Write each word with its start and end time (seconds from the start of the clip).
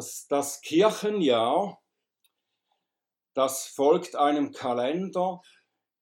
Das, 0.00 0.26
das 0.28 0.62
Kirchenjahr, 0.62 1.78
das 3.34 3.66
folgt 3.66 4.16
einem 4.16 4.50
Kalender, 4.50 5.42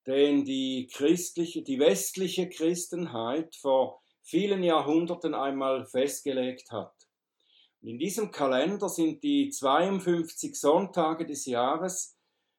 den 0.06 0.44
die 0.44 0.86
christliche, 0.86 1.64
die 1.64 1.80
westliche 1.80 2.48
Christenheit 2.48 3.56
vor 3.56 4.00
vielen 4.22 4.62
Jahrhunderten 4.62 5.34
einmal 5.34 5.84
festgelegt 5.84 6.70
hat. 6.70 6.94
Und 7.80 7.88
in 7.88 7.98
diesem 7.98 8.30
Kalender 8.30 8.88
sind 8.88 9.24
die 9.24 9.50
52 9.50 10.54
Sonntage 10.54 11.26
des 11.26 11.46
Jahres 11.46 12.16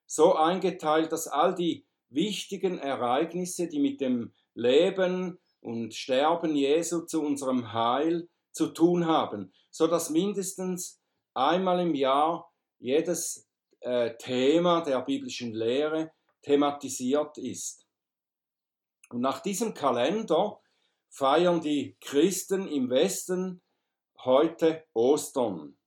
so 0.07 0.35
eingeteilt, 0.35 1.13
dass 1.13 1.29
all 1.29 1.55
die 1.55 1.85
wichtigen 2.09 2.79
Ereignisse, 2.79 3.69
die 3.69 3.79
mit 3.79 4.01
dem 4.01 4.33
Leben 4.55 5.39
und 5.61 5.93
Sterben 5.93 6.57
Jesu 6.57 7.05
zu 7.05 7.21
unserem 7.21 7.71
Heil 7.71 8.27
zu 8.51 8.67
tun 8.73 9.05
haben, 9.05 9.53
so 9.69 9.87
dass 9.87 10.09
mindestens 10.09 10.99
einmal 11.33 11.79
im 11.81 11.95
Jahr 11.95 12.51
jedes 12.79 13.49
äh, 13.81 14.15
Thema 14.17 14.81
der 14.81 15.01
biblischen 15.01 15.53
Lehre 15.53 16.11
thematisiert 16.41 17.37
ist. 17.37 17.85
Und 19.09 19.21
nach 19.21 19.41
diesem 19.41 19.73
Kalender 19.73 20.61
feiern 21.09 21.61
die 21.61 21.97
Christen 21.99 22.67
im 22.67 22.89
Westen 22.89 23.61
heute 24.23 24.85
Ostern. 24.93 25.77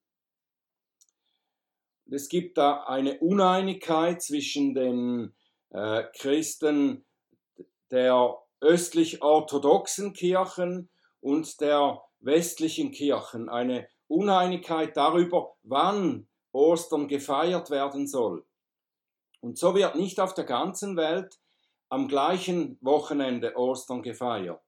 Es 2.11 2.29
gibt 2.29 2.59
da 2.59 2.85
eine 2.85 3.21
Uneinigkeit 3.21 4.21
zwischen 4.21 4.75
den 4.75 5.35
äh, 5.71 6.05
Christen 6.19 7.07
der 7.91 8.39
östlich-orthodoxen 8.61 10.13
Kirchen 10.13 10.91
und 11.21 11.61
der 11.61 12.03
westlichen 12.21 12.91
Kirchen. 12.91 13.49
Eine 13.49 13.89
Uneinigkeit 14.09 14.97
darüber, 14.97 15.55
wann 15.63 16.29
Ostern 16.53 17.09
gefeiert 17.09 17.71
werden 17.71 18.07
soll. 18.07 18.45
Und 19.41 19.59
so 19.59 19.75
wird 19.75 19.97
nicht 19.97 20.21
auf 20.21 20.35
der 20.35 20.45
ganzen 20.45 20.97
Welt 20.97 21.39
am 21.89 22.09
gleichen 22.09 22.79
Wochenende 22.81 23.57
Ostern 23.57 24.03
gefeiert. 24.03 24.63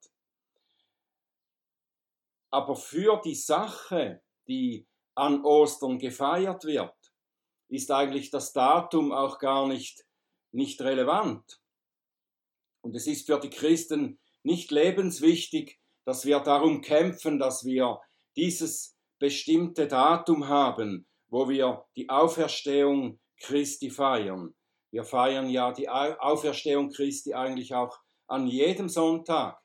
Aber 2.51 2.77
für 2.77 3.21
die 3.25 3.35
Sache, 3.35 4.23
die 4.47 4.87
an 5.15 5.45
Ostern 5.45 5.99
gefeiert 5.99 6.65
wird, 6.65 6.95
ist 7.69 7.91
eigentlich 7.91 8.31
das 8.31 8.53
Datum 8.53 9.13
auch 9.13 9.39
gar 9.39 9.67
nicht, 9.67 10.05
nicht 10.53 10.81
relevant. 10.81 11.61
Und 12.83 12.95
es 12.95 13.07
ist 13.07 13.27
für 13.27 13.41
die 13.41 13.51
Christen 13.51 14.19
nicht 14.43 14.71
lebenswichtig, 14.71 15.81
dass 16.05 16.27
wir 16.27 16.41
darum 16.41 16.83
kämpfen, 16.83 17.39
dass 17.39 17.65
wir 17.65 18.01
dieses 18.37 18.94
bestimmte 19.19 19.89
Datum 19.89 20.49
haben, 20.49 21.07
wo 21.29 21.49
wir 21.49 21.85
die 21.97 22.09
Auferstehung 22.09 23.21
Christi 23.41 23.91
feiern. 23.91 24.55
Wir 24.91 25.05
feiern 25.05 25.49
ja 25.49 25.73
die 25.73 25.89
Auferstehung 25.89 26.91
Christi 26.91 27.35
eigentlich 27.35 27.75
auch 27.75 27.99
an 28.27 28.47
jedem 28.47 28.89
Sonntag, 28.89 29.61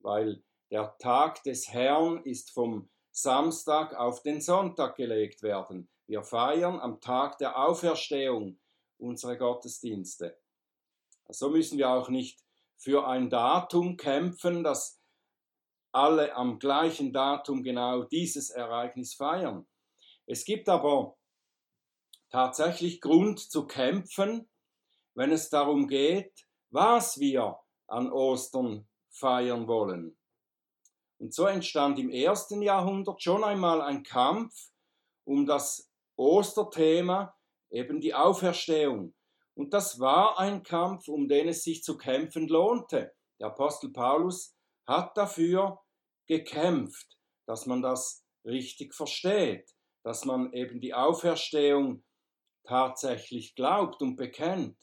weil 0.00 0.42
der 0.70 0.96
Tag 0.98 1.42
des 1.44 1.68
Herrn 1.68 2.22
ist 2.24 2.50
vom 2.52 2.90
Samstag 3.12 3.94
auf 3.94 4.22
den 4.22 4.40
Sonntag 4.40 4.96
gelegt 4.96 5.42
werden. 5.42 5.88
Wir 6.06 6.22
feiern 6.24 6.80
am 6.80 7.00
Tag 7.00 7.38
der 7.38 7.56
Auferstehung 7.56 8.58
unsere 8.98 9.38
Gottesdienste. 9.38 10.36
So 11.28 11.48
müssen 11.48 11.78
wir 11.78 11.90
auch 11.90 12.08
nicht 12.08 12.40
für 12.76 13.06
ein 13.06 13.30
Datum 13.30 13.96
kämpfen, 13.96 14.64
dass 14.64 15.00
alle 15.94 16.34
am 16.34 16.58
gleichen 16.58 17.12
Datum 17.12 17.62
genau 17.62 18.02
dieses 18.02 18.50
Ereignis 18.50 19.14
feiern. 19.14 19.66
Es 20.26 20.44
gibt 20.44 20.68
aber 20.68 21.16
tatsächlich 22.30 23.00
Grund 23.00 23.38
zu 23.38 23.66
kämpfen, 23.66 24.48
wenn 25.14 25.30
es 25.30 25.50
darum 25.50 25.86
geht, 25.86 26.46
was 26.70 27.20
wir 27.20 27.58
an 27.86 28.10
Ostern 28.10 28.88
feiern 29.10 29.68
wollen. 29.68 30.16
Und 31.18 31.32
so 31.32 31.46
entstand 31.46 31.98
im 31.98 32.10
ersten 32.10 32.60
Jahrhundert 32.60 33.22
schon 33.22 33.44
einmal 33.44 33.80
ein 33.80 34.02
Kampf 34.02 34.70
um 35.24 35.46
das 35.46 35.90
Osterthema, 36.16 37.34
eben 37.70 38.00
die 38.00 38.14
Auferstehung. 38.14 39.14
Und 39.54 39.72
das 39.72 40.00
war 40.00 40.38
ein 40.38 40.64
Kampf, 40.64 41.06
um 41.08 41.28
den 41.28 41.48
es 41.48 41.62
sich 41.62 41.84
zu 41.84 41.96
kämpfen 41.96 42.48
lohnte. 42.48 43.14
Der 43.38 43.48
Apostel 43.48 43.90
Paulus 43.90 44.56
hat 44.86 45.16
dafür 45.16 45.83
gekämpft, 46.26 47.18
dass 47.46 47.66
man 47.66 47.82
das 47.82 48.24
richtig 48.44 48.94
versteht, 48.94 49.70
dass 50.04 50.24
man 50.24 50.52
eben 50.52 50.80
die 50.80 50.94
Auferstehung 50.94 52.04
tatsächlich 52.66 53.54
glaubt 53.54 54.02
und 54.02 54.16
bekennt. 54.16 54.78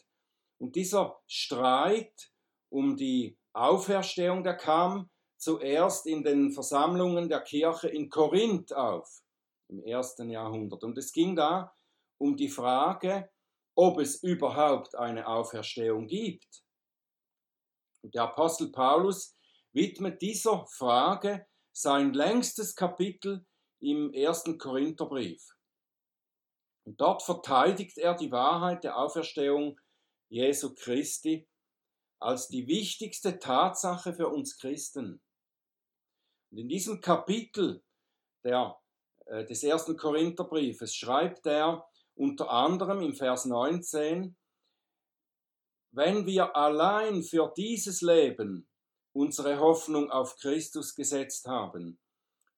Und 0.60 0.76
dieser 0.76 1.20
Streit 1.28 2.32
um 2.70 2.96
die 2.96 3.38
Auferstehung, 3.54 4.44
der 4.44 4.56
kam 4.56 5.10
zuerst 5.38 6.06
in 6.06 6.24
den 6.24 6.52
Versammlungen 6.52 7.28
der 7.28 7.42
Kirche 7.42 7.90
in 7.90 8.10
Korinth 8.10 8.74
auf, 8.74 9.22
im 9.70 9.84
ersten 9.84 10.30
Jahrhundert. 10.30 10.84
Und 10.84 10.98
es 10.98 11.12
ging 11.12 11.36
da 11.36 11.76
um 12.20 12.38
die 12.38 12.50
Frage, 12.50 13.30
ob 13.76 14.00
es 14.00 14.22
überhaupt 14.22 14.96
eine 14.96 15.28
Auferstehung 15.28 16.08
gibt. 16.08 16.64
Und 18.04 18.14
der 18.14 18.24
Apostel 18.24 18.72
Paulus 18.72 19.36
widmet 19.74 20.22
dieser 20.22 20.66
Frage 20.68 21.46
sein 21.74 22.14
längstes 22.14 22.76
Kapitel 22.76 23.46
im 23.80 24.14
ersten 24.14 24.58
Korintherbrief. 24.58 25.42
Und 26.86 27.00
dort 27.00 27.24
verteidigt 27.24 27.98
er 27.98 28.16
die 28.16 28.32
Wahrheit 28.32 28.84
der 28.84 28.98
Auferstehung 28.98 29.80
Jesu 30.30 30.74
Christi 30.74 31.48
als 32.20 32.48
die 32.48 32.68
wichtigste 32.68 33.40
Tatsache 33.40 34.14
für 34.14 34.28
uns 34.28 34.58
Christen. 34.58 35.22
Und 36.52 36.58
in 36.58 36.68
diesem 36.68 37.02
Kapitel 37.02 37.84
der, 38.44 38.80
äh, 39.26 39.46
des 39.46 39.64
ersten 39.64 39.98
Korintherbriefes 39.98 40.96
schreibt 40.96 41.46
er 41.48 41.88
unter 42.16 42.50
anderem 42.50 43.02
im 43.02 43.16
Vers 43.16 43.46
19, 43.46 44.36
wenn 45.94 46.26
wir 46.26 46.56
allein 46.56 47.24
für 47.24 47.52
dieses 47.56 48.02
Leben 48.02 48.68
unsere 49.14 49.60
Hoffnung 49.60 50.10
auf 50.12 50.38
Christus 50.38 50.96
gesetzt 50.96 51.48
haben, 51.48 52.00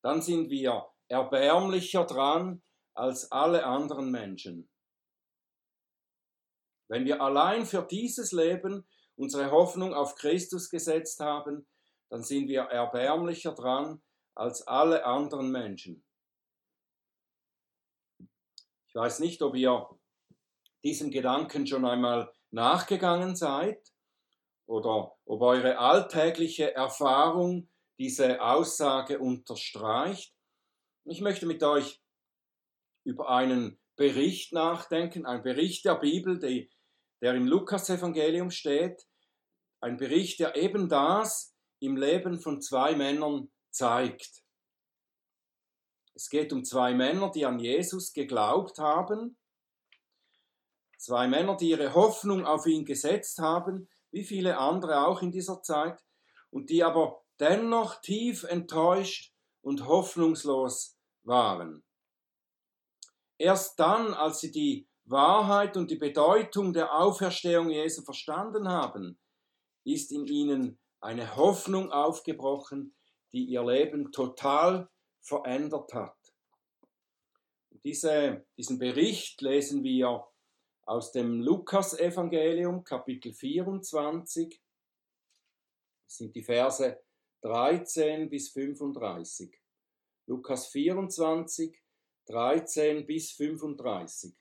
dann 0.02 0.22
sind 0.22 0.50
wir 0.50 0.88
erbärmlicher 1.08 2.06
dran 2.06 2.62
als 2.94 3.32
alle 3.32 3.66
anderen 3.66 4.12
Menschen. 4.12 4.70
Wenn 6.88 7.06
wir 7.06 7.22
allein 7.22 7.66
für 7.66 7.82
dieses 7.84 8.32
Leben 8.32 8.88
unsere 9.16 9.52
Hoffnung 9.52 9.94
auf 9.94 10.16
Christus 10.16 10.70
gesetzt 10.70 11.20
haben, 11.20 11.68
dann 12.10 12.24
sind 12.24 12.48
wir 12.48 12.64
erbärmlicher 12.64 13.54
dran 13.54 14.04
als 14.36 14.68
alle 14.68 15.06
anderen 15.06 15.52
Menschen. 15.52 16.04
Ich 18.88 18.96
weiß 18.96 19.20
nicht, 19.20 19.42
ob 19.42 19.56
ihr 19.56 19.90
diesem 20.84 21.10
Gedanken 21.10 21.66
schon 21.66 21.86
einmal 21.86 22.32
nachgegangen 22.52 23.36
seid 23.36 23.93
oder 24.66 25.16
ob 25.26 25.42
eure 25.42 25.78
alltägliche 25.78 26.74
Erfahrung 26.74 27.70
diese 28.00 28.42
Aussage 28.42 29.20
unterstreicht. 29.20 30.34
Ich 31.06 31.22
möchte 31.22 31.46
mit 31.46 31.64
euch 31.64 32.02
über 33.04 33.30
einen 33.30 33.80
Bericht 33.96 34.54
nachdenken, 34.54 35.26
ein 35.26 35.44
Bericht 35.44 35.86
der 35.86 35.96
Bibel, 35.96 36.40
die, 36.40 36.72
der 37.22 37.36
im 37.36 37.48
Lukas-Evangelium 37.48 38.50
steht, 38.50 39.06
ein 39.82 39.98
Bericht, 39.98 40.40
der 40.40 40.56
eben 40.56 40.88
das 40.90 41.54
im 41.80 41.98
Leben 41.98 42.40
von 42.40 42.62
zwei 42.62 42.96
Männern 42.96 43.52
zeigt. 43.70 44.44
Es 46.16 46.30
geht 46.30 46.54
um 46.54 46.64
zwei 46.64 46.94
Männer, 46.94 47.32
die 47.32 47.46
an 47.46 47.60
Jesus 47.60 48.14
geglaubt 48.14 48.78
haben, 48.78 49.38
zwei 50.98 51.28
Männer, 51.28 51.58
die 51.58 51.70
ihre 51.70 51.94
Hoffnung 51.94 52.46
auf 52.46 52.66
ihn 52.66 52.86
gesetzt 52.86 53.40
haben, 53.40 53.90
wie 54.14 54.24
viele 54.24 54.58
andere 54.60 55.08
auch 55.08 55.22
in 55.22 55.32
dieser 55.32 55.62
Zeit, 55.62 56.00
und 56.52 56.70
die 56.70 56.84
aber 56.84 57.24
dennoch 57.40 58.00
tief 58.02 58.44
enttäuscht 58.44 59.34
und 59.62 59.88
hoffnungslos 59.88 60.96
waren. 61.24 61.84
Erst 63.40 63.80
dann, 63.80 64.14
als 64.14 64.40
sie 64.40 64.52
die 64.52 64.88
Wahrheit 65.06 65.76
und 65.76 65.90
die 65.90 65.98
Bedeutung 65.98 66.74
der 66.74 66.94
Auferstehung 66.94 67.70
Jesu 67.70 68.04
verstanden 68.04 68.70
haben, 68.70 69.20
ist 69.84 70.12
in 70.12 70.28
ihnen 70.28 70.80
eine 71.02 71.36
Hoffnung 71.36 71.92
aufgebrochen, 71.92 72.96
die 73.34 73.46
ihr 73.46 73.64
Leben 73.66 74.12
total 74.12 74.90
verändert 75.22 75.94
hat. 75.94 76.16
Diese, 77.84 78.46
diesen 78.56 78.78
Bericht 78.78 79.42
lesen 79.42 79.84
wir 79.84 80.26
aus 80.86 81.12
dem 81.12 81.42
Lukas-Evangelium, 81.42 82.84
Kapitel 82.84 83.34
24. 83.34 84.62
Das 86.08 86.18
sind 86.18 86.36
die 86.36 86.44
Verse 86.44 87.02
13 87.42 88.30
bis 88.30 88.50
35. 88.52 89.60
Lukas 90.28 90.68
24, 90.68 91.78
13 92.28 93.06
bis 93.06 93.32
35. 93.32 94.34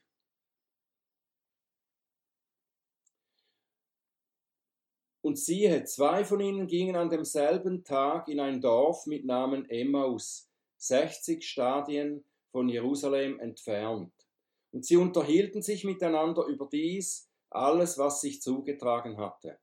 Und 5.21 5.39
siehe, 5.39 5.85
zwei 5.85 6.25
von 6.25 6.41
ihnen 6.41 6.67
gingen 6.67 6.97
an 6.97 7.09
demselben 7.09 7.85
Tag 7.85 8.27
in 8.27 8.41
ein 8.41 8.59
Dorf 8.59 9.05
mit 9.05 9.23
Namen 9.23 9.69
Emmaus, 9.69 10.49
60 10.79 11.47
Stadien 11.47 12.25
von 12.51 12.67
Jerusalem 12.67 13.39
entfernt. 13.39 14.13
Und 14.73 14.85
sie 14.85 14.97
unterhielten 14.97 15.61
sich 15.61 15.83
miteinander 15.83 16.45
über 16.45 16.67
dies, 16.67 17.29
alles, 17.51 17.97
was 17.99 18.21
sich 18.21 18.41
zugetragen 18.41 19.17
hatte. 19.17 19.59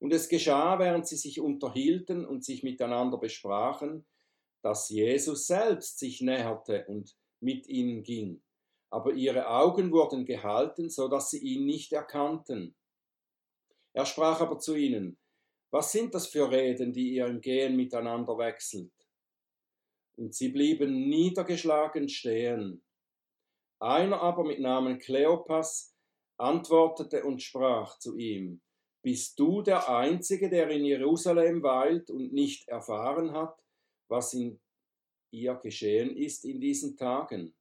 Und 0.00 0.12
es 0.12 0.28
geschah, 0.28 0.78
während 0.78 1.06
sie 1.06 1.16
sich 1.16 1.40
unterhielten 1.40 2.26
und 2.26 2.44
sich 2.44 2.62
miteinander 2.62 3.18
besprachen, 3.18 4.06
dass 4.62 4.88
Jesus 4.88 5.46
selbst 5.46 5.98
sich 5.98 6.20
näherte 6.20 6.86
und 6.86 7.16
mit 7.40 7.68
ihnen 7.68 8.02
ging. 8.02 8.42
Aber 8.90 9.12
ihre 9.12 9.48
Augen 9.48 9.92
wurden 9.92 10.24
gehalten, 10.24 10.90
so 10.90 11.08
dass 11.08 11.30
sie 11.30 11.38
ihn 11.38 11.64
nicht 11.66 11.92
erkannten. 11.92 12.74
Er 13.92 14.06
sprach 14.06 14.40
aber 14.40 14.58
zu 14.58 14.74
ihnen, 14.74 15.18
was 15.70 15.92
sind 15.92 16.14
das 16.14 16.26
für 16.26 16.50
Reden, 16.50 16.92
die 16.92 17.10
ihr 17.14 17.26
im 17.26 17.40
Gehen 17.40 17.76
miteinander 17.76 18.38
wechselt? 18.38 18.92
Und 20.16 20.34
sie 20.34 20.48
blieben 20.48 21.08
niedergeschlagen 21.08 22.08
stehen. 22.08 22.82
Einer 23.80 24.20
aber 24.20 24.44
mit 24.44 24.58
Namen 24.58 24.98
Kleopas 24.98 25.94
antwortete 26.36 27.24
und 27.24 27.42
sprach 27.42 27.98
zu 27.98 28.16
ihm, 28.16 28.60
Bist 29.02 29.38
du 29.38 29.62
der 29.62 29.88
Einzige, 29.88 30.50
der 30.50 30.68
in 30.70 30.84
Jerusalem 30.84 31.62
weilt 31.62 32.10
und 32.10 32.32
nicht 32.32 32.68
erfahren 32.68 33.32
hat, 33.32 33.64
was 34.08 34.34
in 34.34 34.60
ihr 35.30 35.54
geschehen 35.56 36.16
ist 36.16 36.44
in 36.44 36.60
diesen 36.60 36.96
Tagen? 36.96 37.54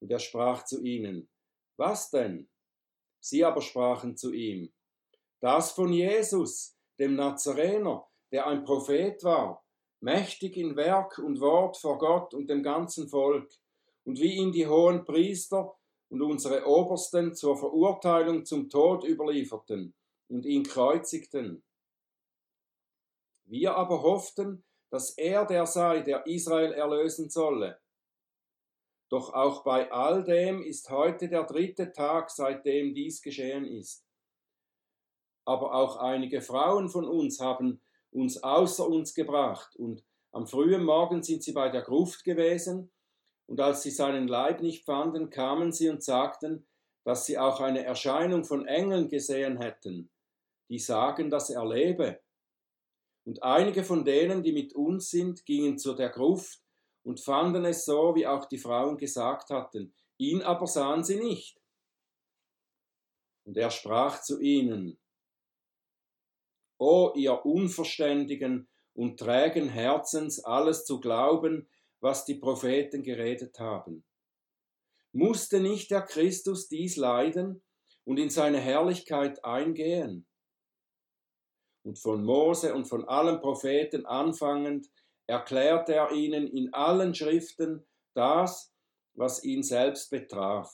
Und 0.00 0.10
er 0.10 0.18
sprach 0.18 0.64
zu 0.64 0.82
ihnen, 0.82 1.28
Was 1.76 2.10
denn? 2.10 2.48
Sie 3.20 3.44
aber 3.44 3.60
sprachen 3.60 4.16
zu 4.16 4.32
ihm, 4.32 4.72
das 5.40 5.72
von 5.72 5.92
Jesus, 5.92 6.76
dem 6.98 7.14
Nazarener, 7.14 8.08
der 8.32 8.46
ein 8.46 8.64
Prophet 8.64 9.22
war, 9.22 9.64
mächtig 10.00 10.56
in 10.56 10.76
Werk 10.76 11.18
und 11.18 11.40
Wort 11.40 11.76
vor 11.76 11.98
Gott 11.98 12.34
und 12.34 12.48
dem 12.48 12.62
ganzen 12.62 13.08
Volk, 13.08 13.50
und 14.06 14.18
wie 14.18 14.34
ihn 14.34 14.52
die 14.52 14.66
hohen 14.66 15.04
Priester 15.04 15.76
und 16.08 16.22
unsere 16.22 16.66
Obersten 16.66 17.34
zur 17.34 17.56
Verurteilung 17.56 18.44
zum 18.44 18.70
Tod 18.70 19.04
überlieferten 19.04 19.94
und 20.28 20.46
ihn 20.46 20.62
kreuzigten. 20.62 21.62
Wir 23.44 23.76
aber 23.76 24.02
hofften, 24.02 24.64
dass 24.90 25.10
er 25.18 25.44
der 25.44 25.66
sei, 25.66 26.00
der 26.00 26.26
Israel 26.26 26.72
erlösen 26.72 27.28
solle. 27.28 27.78
Doch 29.10 29.34
auch 29.34 29.62
bei 29.62 29.90
all 29.92 30.24
dem 30.24 30.62
ist 30.62 30.88
heute 30.90 31.28
der 31.28 31.44
dritte 31.44 31.92
Tag, 31.92 32.30
seitdem 32.30 32.94
dies 32.94 33.20
geschehen 33.20 33.66
ist 33.66 34.06
aber 35.46 35.74
auch 35.74 35.96
einige 35.96 36.42
Frauen 36.42 36.88
von 36.88 37.06
uns 37.06 37.40
haben 37.40 37.80
uns 38.10 38.42
außer 38.42 38.86
uns 38.86 39.14
gebracht, 39.14 39.76
und 39.76 40.04
am 40.32 40.46
frühen 40.46 40.84
Morgen 40.84 41.22
sind 41.22 41.42
sie 41.42 41.52
bei 41.52 41.68
der 41.68 41.82
Gruft 41.82 42.24
gewesen, 42.24 42.90
und 43.46 43.60
als 43.60 43.82
sie 43.82 43.90
seinen 43.90 44.28
Leib 44.28 44.60
nicht 44.60 44.84
fanden, 44.84 45.30
kamen 45.30 45.72
sie 45.72 45.88
und 45.88 46.02
sagten, 46.02 46.66
dass 47.04 47.26
sie 47.26 47.38
auch 47.38 47.60
eine 47.60 47.84
Erscheinung 47.84 48.44
von 48.44 48.66
Engeln 48.66 49.08
gesehen 49.08 49.58
hätten, 49.58 50.10
die 50.68 50.80
sagen, 50.80 51.30
dass 51.30 51.50
er 51.50 51.64
lebe. 51.64 52.20
Und 53.24 53.42
einige 53.42 53.84
von 53.84 54.04
denen, 54.04 54.42
die 54.42 54.52
mit 54.52 54.74
uns 54.74 55.10
sind, 55.10 55.46
gingen 55.46 55.78
zu 55.78 55.94
der 55.94 56.10
Gruft 56.10 56.60
und 57.04 57.20
fanden 57.20 57.64
es 57.64 57.84
so, 57.84 58.14
wie 58.16 58.26
auch 58.26 58.46
die 58.46 58.58
Frauen 58.58 58.98
gesagt 58.98 59.50
hatten, 59.50 59.94
ihn 60.18 60.42
aber 60.42 60.66
sahen 60.66 61.04
sie 61.04 61.16
nicht. 61.16 61.60
Und 63.44 63.56
er 63.56 63.70
sprach 63.70 64.22
zu 64.22 64.40
ihnen, 64.40 64.98
O 66.78 67.12
ihr 67.14 67.46
unverständigen 67.46 68.68
und 68.92 69.18
trägen 69.18 69.68
Herzens, 69.68 70.44
alles 70.44 70.84
zu 70.84 71.00
glauben, 71.00 71.68
was 72.00 72.24
die 72.24 72.36
Propheten 72.36 73.02
geredet 73.02 73.58
haben. 73.58 74.04
Musste 75.12 75.60
nicht 75.60 75.90
der 75.90 76.02
Christus 76.02 76.68
dies 76.68 76.96
leiden 76.96 77.62
und 78.04 78.18
in 78.18 78.30
seine 78.30 78.60
Herrlichkeit 78.60 79.44
eingehen? 79.44 80.26
Und 81.84 81.98
von 81.98 82.24
Mose 82.24 82.74
und 82.74 82.86
von 82.86 83.08
allen 83.08 83.40
Propheten 83.40 84.06
anfangend 84.06 84.88
erklärte 85.26 85.94
er 85.94 86.12
ihnen 86.12 86.46
in 86.46 86.72
allen 86.74 87.14
Schriften 87.14 87.86
das, 88.14 88.72
was 89.14 89.42
ihn 89.44 89.62
selbst 89.62 90.10
betraf. 90.10 90.70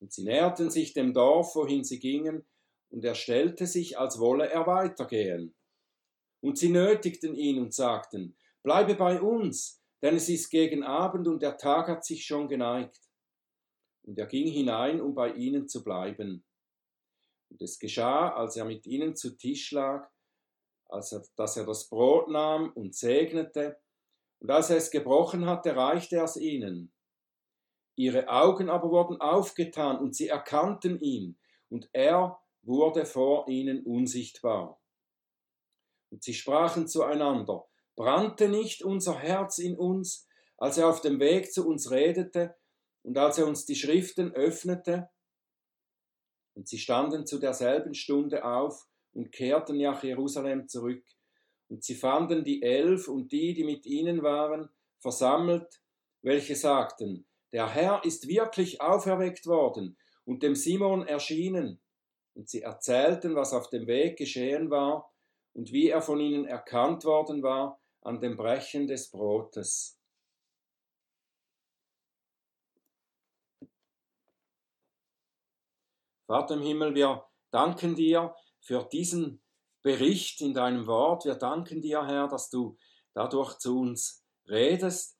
Und 0.00 0.12
sie 0.12 0.24
näherten 0.24 0.70
sich 0.70 0.92
dem 0.92 1.14
Dorf, 1.14 1.54
wohin 1.54 1.82
sie 1.82 1.98
gingen, 1.98 2.46
und 2.90 3.04
er 3.04 3.14
stellte 3.14 3.66
sich, 3.66 3.98
als 3.98 4.18
wolle 4.18 4.48
er 4.48 4.66
weitergehen. 4.66 5.56
Und 6.40 6.58
sie 6.58 6.68
nötigten 6.68 7.34
ihn 7.34 7.58
und 7.58 7.74
sagten, 7.74 8.36
Bleibe 8.66 8.96
bei 8.96 9.20
uns, 9.20 9.80
denn 10.02 10.16
es 10.16 10.28
ist 10.28 10.50
gegen 10.50 10.82
Abend 10.82 11.28
und 11.28 11.40
der 11.40 11.56
Tag 11.56 11.86
hat 11.86 12.04
sich 12.04 12.26
schon 12.26 12.48
geneigt. 12.48 13.00
Und 14.02 14.18
er 14.18 14.26
ging 14.26 14.50
hinein, 14.50 15.00
um 15.00 15.14
bei 15.14 15.30
ihnen 15.34 15.68
zu 15.68 15.84
bleiben. 15.84 16.44
Und 17.48 17.62
es 17.62 17.78
geschah, 17.78 18.34
als 18.34 18.56
er 18.56 18.64
mit 18.64 18.84
ihnen 18.84 19.14
zu 19.14 19.36
Tisch 19.36 19.70
lag, 19.70 20.10
als 20.88 21.12
er, 21.12 21.22
dass 21.36 21.56
er 21.56 21.64
das 21.64 21.88
Brot 21.88 22.28
nahm 22.28 22.72
und 22.72 22.96
segnete, 22.96 23.80
und 24.40 24.50
als 24.50 24.70
er 24.70 24.78
es 24.78 24.90
gebrochen 24.90 25.46
hatte, 25.46 25.76
reichte 25.76 26.16
er 26.16 26.24
es 26.24 26.36
ihnen. 26.36 26.92
Ihre 27.94 28.26
Augen 28.28 28.68
aber 28.68 28.90
wurden 28.90 29.20
aufgetan, 29.20 29.96
und 30.00 30.16
sie 30.16 30.26
erkannten 30.26 30.98
ihn, 30.98 31.38
und 31.68 31.88
er 31.92 32.42
wurde 32.62 33.06
vor 33.06 33.46
ihnen 33.46 33.86
unsichtbar. 33.86 34.82
Und 36.10 36.24
sie 36.24 36.34
sprachen 36.34 36.88
zueinander, 36.88 37.68
brannte 37.96 38.48
nicht 38.48 38.82
unser 38.82 39.18
Herz 39.18 39.58
in 39.58 39.76
uns, 39.76 40.28
als 40.58 40.78
er 40.78 40.88
auf 40.88 41.00
dem 41.00 41.18
Weg 41.18 41.52
zu 41.52 41.66
uns 41.66 41.90
redete 41.90 42.54
und 43.02 43.18
als 43.18 43.38
er 43.38 43.46
uns 43.46 43.64
die 43.64 43.74
Schriften 43.74 44.32
öffnete? 44.32 45.08
Und 46.54 46.68
sie 46.68 46.78
standen 46.78 47.26
zu 47.26 47.38
derselben 47.38 47.94
Stunde 47.94 48.44
auf 48.44 48.86
und 49.12 49.32
kehrten 49.32 49.78
nach 49.78 50.02
Jerusalem 50.02 50.68
zurück. 50.68 51.04
Und 51.68 51.84
sie 51.84 51.94
fanden 51.94 52.44
die 52.44 52.62
Elf 52.62 53.08
und 53.08 53.32
die, 53.32 53.52
die 53.54 53.64
mit 53.64 53.86
ihnen 53.86 54.22
waren, 54.22 54.68
versammelt, 55.00 55.82
welche 56.22 56.54
sagten, 56.54 57.26
der 57.52 57.68
Herr 57.68 58.04
ist 58.04 58.28
wirklich 58.28 58.80
auferweckt 58.80 59.46
worden 59.46 59.96
und 60.24 60.42
dem 60.42 60.54
Simon 60.54 61.06
erschienen 61.06 61.80
und 62.34 62.48
sie 62.48 62.62
erzählten, 62.62 63.34
was 63.34 63.52
auf 63.52 63.70
dem 63.70 63.86
Weg 63.86 64.18
geschehen 64.18 64.70
war 64.70 65.12
und 65.52 65.72
wie 65.72 65.88
er 65.88 66.02
von 66.02 66.20
ihnen 66.20 66.44
erkannt 66.44 67.04
worden 67.04 67.42
war 67.42 67.80
an 68.06 68.20
dem 68.20 68.36
Brechen 68.36 68.86
des 68.86 69.10
Brotes. 69.10 70.00
Vater 76.28 76.54
im 76.54 76.62
Himmel, 76.62 76.94
wir 76.94 77.26
danken 77.50 77.96
dir 77.96 78.34
für 78.60 78.84
diesen 78.84 79.42
Bericht 79.82 80.40
in 80.40 80.54
deinem 80.54 80.86
Wort. 80.86 81.24
Wir 81.24 81.34
danken 81.34 81.80
dir, 81.80 82.06
Herr, 82.06 82.28
dass 82.28 82.48
du 82.48 82.76
dadurch 83.12 83.58
zu 83.58 83.80
uns 83.80 84.24
redest, 84.48 85.18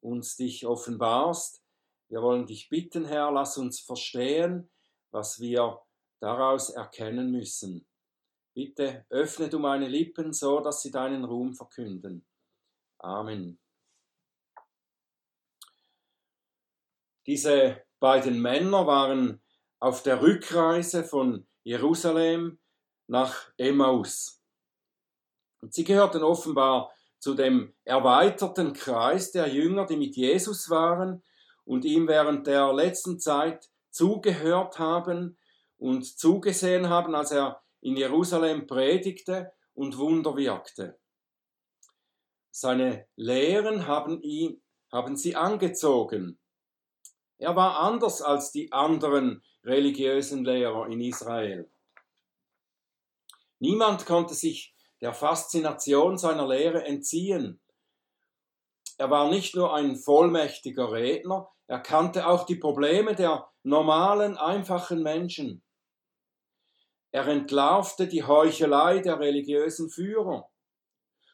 uns 0.00 0.36
dich 0.36 0.66
offenbarst. 0.66 1.64
Wir 2.08 2.22
wollen 2.22 2.46
dich 2.46 2.68
bitten, 2.68 3.04
Herr, 3.06 3.32
lass 3.32 3.58
uns 3.58 3.80
verstehen, 3.80 4.70
was 5.10 5.40
wir 5.40 5.80
daraus 6.20 6.70
erkennen 6.70 7.32
müssen. 7.32 7.89
Bitte 8.54 9.06
öffne 9.10 9.48
du 9.48 9.58
meine 9.58 9.88
Lippen 9.88 10.32
so, 10.32 10.60
dass 10.60 10.82
sie 10.82 10.90
deinen 10.90 11.24
Ruhm 11.24 11.54
verkünden. 11.54 12.26
Amen. 12.98 13.58
Diese 17.26 17.82
beiden 18.00 18.40
Männer 18.40 18.86
waren 18.86 19.40
auf 19.78 20.02
der 20.02 20.20
Rückreise 20.20 21.04
von 21.04 21.46
Jerusalem 21.62 22.58
nach 23.06 23.52
Emmaus. 23.56 24.42
Und 25.60 25.74
sie 25.74 25.84
gehörten 25.84 26.22
offenbar 26.22 26.92
zu 27.18 27.34
dem 27.34 27.74
erweiterten 27.84 28.72
Kreis 28.72 29.30
der 29.30 29.46
Jünger, 29.48 29.86
die 29.86 29.96
mit 29.96 30.16
Jesus 30.16 30.70
waren 30.70 31.22
und 31.64 31.84
ihm 31.84 32.08
während 32.08 32.46
der 32.46 32.72
letzten 32.72 33.20
Zeit 33.20 33.68
zugehört 33.90 34.78
haben 34.78 35.36
und 35.76 36.04
zugesehen 36.18 36.88
haben, 36.88 37.14
als 37.14 37.30
er 37.30 37.62
in 37.80 37.96
Jerusalem 37.96 38.66
predigte 38.66 39.52
und 39.74 39.96
Wunder 39.98 40.36
wirkte. 40.36 40.98
Seine 42.50 43.06
Lehren 43.16 43.86
haben, 43.86 44.20
ihn, 44.22 44.62
haben 44.92 45.16
sie 45.16 45.36
angezogen. 45.36 46.38
Er 47.38 47.56
war 47.56 47.80
anders 47.80 48.20
als 48.20 48.50
die 48.50 48.70
anderen 48.72 49.42
religiösen 49.64 50.44
Lehrer 50.44 50.88
in 50.88 51.00
Israel. 51.00 51.70
Niemand 53.60 54.04
konnte 54.06 54.34
sich 54.34 54.74
der 55.00 55.14
Faszination 55.14 56.18
seiner 56.18 56.46
Lehre 56.46 56.84
entziehen. 56.84 57.60
er 58.98 59.10
war 59.10 59.30
nicht 59.30 59.54
nur 59.54 59.74
ein 59.74 59.96
vollmächtiger 59.96 60.92
Redner, 60.92 61.48
er 61.66 61.80
kannte 61.80 62.26
auch 62.26 62.44
die 62.44 62.56
Probleme 62.56 63.14
der 63.14 63.48
normalen, 63.62 64.36
einfachen 64.36 65.02
Menschen. 65.02 65.62
Er 67.12 67.26
entlarvte 67.26 68.06
die 68.06 68.24
Heuchelei 68.24 69.00
der 69.00 69.18
religiösen 69.18 69.90
Führer. 69.90 70.48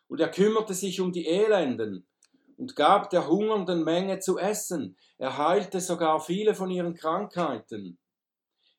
Und 0.09 0.21
er 0.21 0.31
kümmerte 0.31 0.75
sich 0.75 1.01
um 1.01 1.13
die 1.13 1.27
Elenden 1.27 2.07
und 2.57 2.77
gab 2.77 3.11
der 3.11 3.27
hungernden 3.27 3.85
Menge 3.85 4.19
zu 4.21 4.39
essen. 4.39 4.97
Er 5.19 5.37
heilte 5.37 5.81
sogar 5.81 6.21
viele 6.21 6.55
von 6.55 6.71
ihren 6.71 6.95
Krankheiten. 6.95 7.99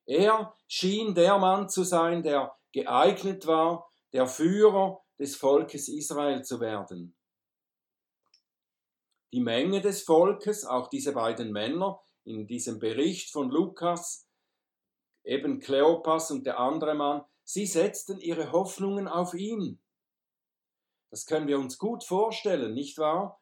Er 0.05 0.55
schien 0.67 1.13
der 1.13 1.37
Mann 1.37 1.69
zu 1.69 1.83
sein, 1.83 2.23
der 2.23 2.55
geeignet 2.71 3.45
war, 3.45 3.91
der 4.13 4.25
Führer 4.25 5.01
des 5.19 5.35
Volkes 5.35 5.89
Israel 5.89 6.43
zu 6.43 6.59
werden. 6.59 7.15
Die 9.33 9.41
Menge 9.41 9.81
des 9.81 10.03
Volkes, 10.03 10.65
auch 10.65 10.87
diese 10.87 11.11
beiden 11.11 11.51
Männer 11.51 11.99
in 12.23 12.47
diesem 12.47 12.79
Bericht 12.79 13.31
von 13.31 13.49
Lukas, 13.49 14.26
eben 15.27 15.59
Kleopas 15.59 16.31
und 16.31 16.45
der 16.45 16.59
andere 16.59 16.95
Mann, 16.95 17.23
sie 17.43 17.65
setzten 17.65 18.19
ihre 18.19 18.51
Hoffnungen 18.51 19.07
auf 19.07 19.33
ihn. 19.33 19.79
Das 21.11 21.25
können 21.25 21.47
wir 21.47 21.59
uns 21.59 21.77
gut 21.77 22.03
vorstellen, 22.03 22.73
nicht 22.73 22.97
wahr? 22.97 23.41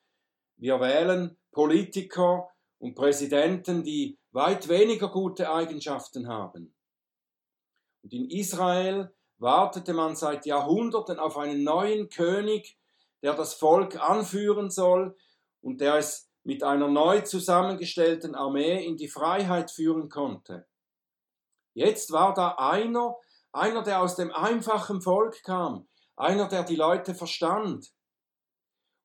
Wir 0.58 0.80
wählen 0.80 1.38
Politiker 1.52 2.50
und 2.80 2.96
Präsidenten, 2.96 3.84
die 3.84 4.18
weit 4.32 4.68
weniger 4.68 5.10
gute 5.10 5.52
Eigenschaften 5.52 6.28
haben. 6.28 6.76
Und 8.04 8.14
in 8.14 8.30
Israel 8.30 9.14
wartete 9.38 9.94
man 9.94 10.16
seit 10.16 10.46
Jahrhunderten 10.46 11.20
auf 11.20 11.38
einen 11.38 11.64
neuen 11.64 12.10
König, 12.10 12.78
der 13.22 13.34
das 13.34 13.56
Volk 13.56 14.00
anführen 14.02 14.70
soll, 14.70 15.18
und 15.62 15.82
der 15.82 15.96
es 15.96 16.30
mit 16.44 16.62
einer 16.62 16.88
neu 16.88 17.22
zusammengestellten 17.22 18.36
Armee 18.36 18.86
in 18.86 18.98
die 18.98 19.08
Freiheit 19.08 19.72
führen 19.72 20.10
konnte. 20.10 20.68
Jetzt 21.76 22.12
war 22.12 22.34
da 22.34 22.56
einer, 22.58 23.18
einer, 23.52 23.84
der 23.84 24.02
aus 24.02 24.16
dem 24.16 24.32
einfachen 24.32 25.02
Volk 25.02 25.44
kam, 25.44 25.88
einer, 26.16 26.48
der 26.48 26.64
die 26.64 26.78
Leute 26.78 27.14
verstand. 27.14 27.94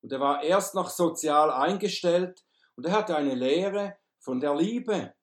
Und 0.03 0.13
er 0.13 0.21
war 0.21 0.43
erst 0.43 0.77
noch 0.77 0.89
sozial 0.89 1.51
eingestellt 1.51 2.45
und 2.77 2.87
er 2.87 2.93
hatte 2.93 3.17
eine 3.17 3.35
Lehre 3.35 3.99
von 4.21 4.39
der 4.39 4.55
Liebe. 4.55 5.15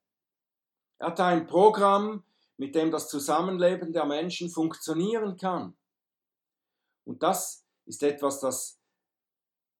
Er 0.98 1.06
hatte 1.06 1.24
ein 1.24 1.46
Programm, 1.46 2.22
mit 2.58 2.74
dem 2.74 2.90
das 2.90 3.08
Zusammenleben 3.08 3.92
der 3.94 4.04
Menschen 4.04 4.50
funktionieren 4.50 5.38
kann. 5.38 5.76
Und 7.04 7.22
das 7.22 7.64
ist 7.86 8.02
etwas, 8.02 8.40
das 8.40 8.78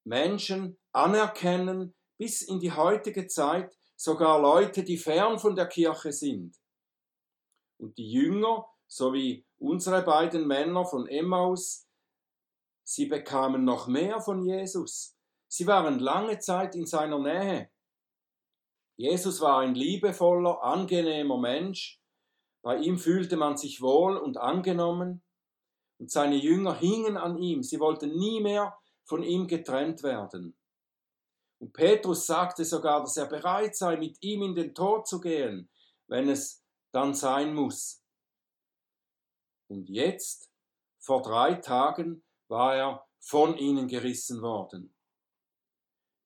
Menschen 0.05 0.79
anerkennen 0.93 1.95
bis 2.17 2.41
in 2.41 2.61
die 2.61 2.73
heutige 2.73 3.27
Zeit 3.27 3.77
sogar 3.95 4.41
Leute, 4.41 4.83
die 4.85 4.97
fern 4.97 5.39
von 5.39 5.55
der 5.55 5.67
Kirche 5.67 6.13
sind. 6.13 6.57
Und 7.78 7.97
die 7.97 8.11
Jünger, 8.11 8.66
so 8.87 9.12
wie 9.12 9.47
unsere 9.58 10.02
beiden 10.02 10.47
Männer 10.47 10.85
von 10.85 11.06
Emmaus, 11.06 11.88
sie 12.82 13.06
bekamen 13.06 13.64
noch 13.64 13.87
mehr 13.87 14.20
von 14.20 14.42
Jesus. 14.42 15.16
Sie 15.49 15.66
waren 15.66 15.99
lange 15.99 16.38
Zeit 16.38 16.75
in 16.75 16.87
seiner 16.87 17.18
Nähe. 17.18 17.70
Jesus 18.97 19.40
war 19.40 19.61
ein 19.61 19.75
liebevoller, 19.75 20.62
angenehmer 20.62 21.38
Mensch. 21.38 22.00
Bei 22.62 22.76
ihm 22.76 22.99
fühlte 22.99 23.37
man 23.37 23.56
sich 23.56 23.80
wohl 23.80 24.16
und 24.16 24.37
angenommen. 24.37 25.23
Und 25.99 26.11
seine 26.11 26.37
Jünger 26.37 26.75
hingen 26.75 27.16
an 27.16 27.38
ihm. 27.38 27.62
Sie 27.62 27.80
wollten 27.80 28.16
nie 28.16 28.40
mehr 28.40 28.76
von 29.04 29.23
ihm 29.23 29.47
getrennt 29.47 30.02
werden. 30.02 30.56
Und 31.61 31.73
Petrus 31.73 32.26
sagte 32.26 32.64
sogar, 32.64 33.00
dass 33.00 33.16
er 33.16 33.26
bereit 33.26 33.76
sei, 33.76 33.97
mit 33.97 34.23
ihm 34.23 34.42
in 34.42 34.54
den 34.54 34.75
Tod 34.75 35.08
zu 35.08 35.20
gehen, 35.20 35.68
wenn 36.06 36.28
es 36.28 36.64
dann 36.92 37.14
sein 37.14 37.54
muss. 37.54 38.02
Und 39.68 39.88
jetzt, 39.88 40.50
vor 40.99 41.23
drei 41.23 41.54
Tagen, 41.54 42.25
war 42.49 42.75
er 42.75 43.07
von 43.21 43.57
ihnen 43.57 43.88
gerissen 43.88 44.42
worden. 44.42 44.95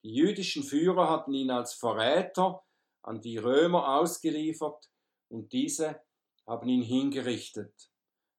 Die 0.04 0.14
jüdischen 0.14 0.62
Führer 0.62 1.09
hatten 1.09 1.33
ihn 1.33 1.50
als 1.50 1.75
Verräter 1.75 2.64
an 3.02 3.21
die 3.21 3.38
Römer 3.38 3.97
ausgeliefert 3.97 4.88
und 5.28 5.52
diese 5.52 6.02
haben 6.47 6.69
ihn 6.69 6.83
hingerichtet. 6.83 7.90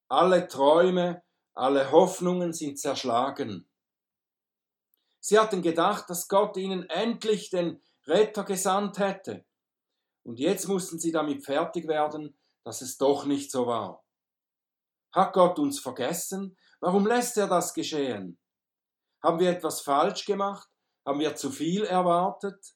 Alle 0.10 0.48
Träume, 0.48 1.24
alle 1.54 1.92
Hoffnungen 1.92 2.54
sind 2.54 2.80
zerschlagen. 2.80 3.68
Sie 5.20 5.40
hatten 5.40 5.62
gedacht, 5.62 6.10
dass 6.10 6.28
Gott 6.28 6.58
ihnen 6.58 6.90
endlich 6.90 7.50
den 7.50 7.82
Retter 8.06 8.44
gesandt 8.44 9.00
hätte. 9.00 9.46
Und 10.24 10.40
jetzt 10.40 10.68
mussten 10.68 11.00
sie 11.00 11.12
damit 11.12 11.46
fertig 11.46 11.88
werden, 11.88 12.38
dass 12.64 12.82
es 12.82 12.98
doch 12.98 13.26
nicht 13.26 13.52
so 13.52 13.68
war. 13.68 14.04
Hat 15.14 15.34
Gott 15.34 15.60
uns 15.60 15.80
vergessen? 15.80 16.58
Warum 16.80 17.06
lässt 17.06 17.38
er 17.38 17.48
das 17.48 17.74
geschehen? 17.74 18.40
Haben 19.22 19.40
wir 19.40 19.50
etwas 19.50 19.82
falsch 19.82 20.26
gemacht? 20.26 20.70
Haben 21.06 21.20
wir 21.20 21.36
zu 21.36 21.52
viel 21.52 21.84
erwartet? 21.84 22.76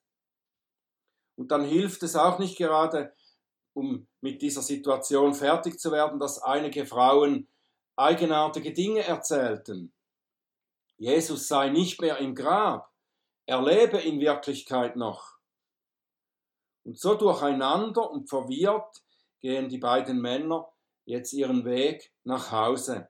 Und 1.37 1.51
dann 1.51 1.63
hilft 1.63 2.03
es 2.03 2.15
auch 2.15 2.39
nicht 2.39 2.57
gerade, 2.57 3.15
um 3.73 4.07
mit 4.21 4.41
dieser 4.41 4.61
Situation 4.61 5.33
fertig 5.33 5.79
zu 5.79 5.91
werden, 5.91 6.19
dass 6.19 6.41
einige 6.41 6.85
Frauen 6.85 7.47
eigenartige 7.95 8.73
Dinge 8.73 9.03
erzählten. 9.03 9.93
Jesus 10.97 11.47
sei 11.47 11.69
nicht 11.69 12.01
mehr 12.01 12.17
im 12.17 12.33
Grab, 12.33 12.91
er 13.45 13.61
lebe 13.61 13.99
in 13.99 14.19
Wirklichkeit 14.19 14.95
noch. 14.95 15.36
Und 16.87 16.97
so 16.97 17.15
durcheinander 17.15 18.09
und 18.09 18.29
verwirrt 18.29 19.03
gehen 19.41 19.67
die 19.67 19.77
beiden 19.77 20.21
Männer 20.21 20.71
jetzt 21.03 21.33
ihren 21.33 21.65
Weg 21.65 22.13
nach 22.23 22.53
Hause. 22.53 23.09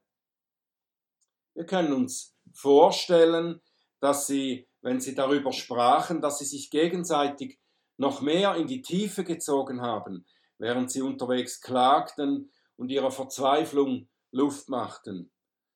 Wir 1.54 1.68
können 1.68 1.94
uns 1.94 2.36
vorstellen, 2.56 3.62
dass 4.00 4.26
sie, 4.26 4.68
wenn 4.82 5.00
sie 5.00 5.14
darüber 5.14 5.52
sprachen, 5.52 6.22
dass 6.22 6.40
sie 6.40 6.46
sich 6.46 6.72
gegenseitig 6.72 7.60
noch 7.98 8.20
mehr 8.20 8.56
in 8.56 8.66
die 8.66 8.82
Tiefe 8.82 9.24
gezogen 9.24 9.82
haben, 9.82 10.26
während 10.58 10.92
sie 10.92 11.04
unterwegs 11.04 11.62
klagten 11.62 12.52
und 12.78 12.90
ihrer 12.90 13.12
Verzweiflung 13.12 14.10
Luft 14.32 14.70
machten. 14.70 15.32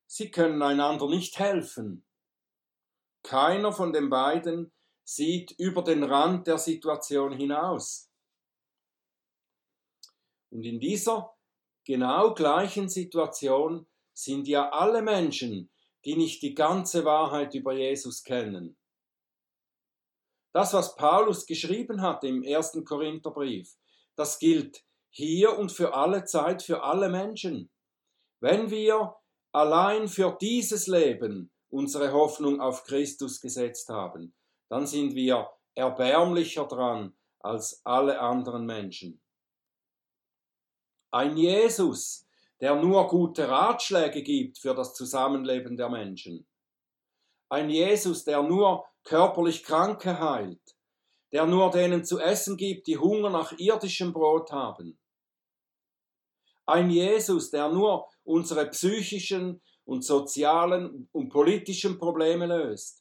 Sie 0.08 0.32
können 0.32 0.64
einander 0.64 1.08
nicht 1.08 1.38
helfen. 1.38 2.04
Keiner 3.22 3.72
von 3.72 3.94
den 3.94 4.10
beiden 4.10 4.72
sieht 5.14 5.52
über 5.58 5.84
den 5.84 6.04
Rand 6.04 6.48
der 6.48 6.58
Situation 6.58 7.34
hinaus. 7.34 8.10
Und 10.50 10.64
in 10.64 10.80
dieser 10.80 11.36
genau 11.86 12.34
gleichen 12.34 12.88
Situation 12.88 13.88
sind 14.14 14.48
ja 14.48 14.70
alle 14.70 15.02
Menschen, 15.02 15.70
die 16.06 16.16
nicht 16.16 16.42
die 16.42 16.56
ganze 16.56 17.04
Wahrheit 17.04 17.54
über 17.56 17.74
Jesus 17.74 18.24
kennen. 18.24 18.78
Das, 20.54 20.74
was 20.74 20.96
Paulus 20.96 21.46
geschrieben 21.46 22.02
hat 22.02 22.24
im 22.24 22.42
ersten 22.44 22.86
Korintherbrief, 22.86 23.76
das 24.16 24.40
gilt 24.40 24.86
hier 25.10 25.58
und 25.58 25.74
für 25.74 25.94
alle 25.94 26.24
Zeit, 26.24 26.64
für 26.64 26.84
alle 26.84 27.10
Menschen. 27.10 27.70
Wenn 28.40 28.70
wir 28.70 29.16
allein 29.52 30.08
für 30.08 30.38
dieses 30.40 30.88
Leben 30.88 31.52
unsere 31.70 32.14
Hoffnung 32.14 32.62
auf 32.62 32.84
Christus 32.86 33.42
gesetzt 33.42 33.90
haben, 33.90 34.34
dann 34.72 34.88
sind 34.88 35.16
wir 35.16 35.50
erbärmlicher 35.76 36.66
dran 36.66 37.14
als 37.40 37.82
alle 37.84 38.22
anderen 38.22 38.66
Menschen. 38.66 39.22
Ein 41.12 41.36
Jesus, 41.36 42.26
der 42.62 42.76
nur 42.76 43.06
gute 43.10 43.50
Ratschläge 43.50 44.24
gibt 44.24 44.60
für 44.60 44.74
das 44.74 44.94
Zusammenleben 44.94 45.76
der 45.76 45.90
Menschen. 45.90 46.48
Ein 47.50 47.70
Jesus, 47.70 48.24
der 48.24 48.44
nur 48.44 48.86
körperlich 49.04 49.62
Kranke 49.64 50.18
heilt, 50.18 50.78
der 51.34 51.46
nur 51.46 51.70
denen 51.72 52.06
zu 52.06 52.18
essen 52.20 52.56
gibt, 52.56 52.88
die 52.88 52.98
Hunger 52.98 53.30
nach 53.30 53.52
irdischem 53.58 54.14
Brot 54.14 54.54
haben. 54.54 54.98
Ein 56.66 56.90
Jesus, 56.90 57.52
der 57.52 57.68
nur 57.68 58.08
unsere 58.24 58.70
psychischen 58.70 59.62
und 59.84 60.06
sozialen 60.06 61.10
und 61.12 61.28
politischen 61.28 61.98
Probleme 61.98 62.46
löst. 62.46 63.01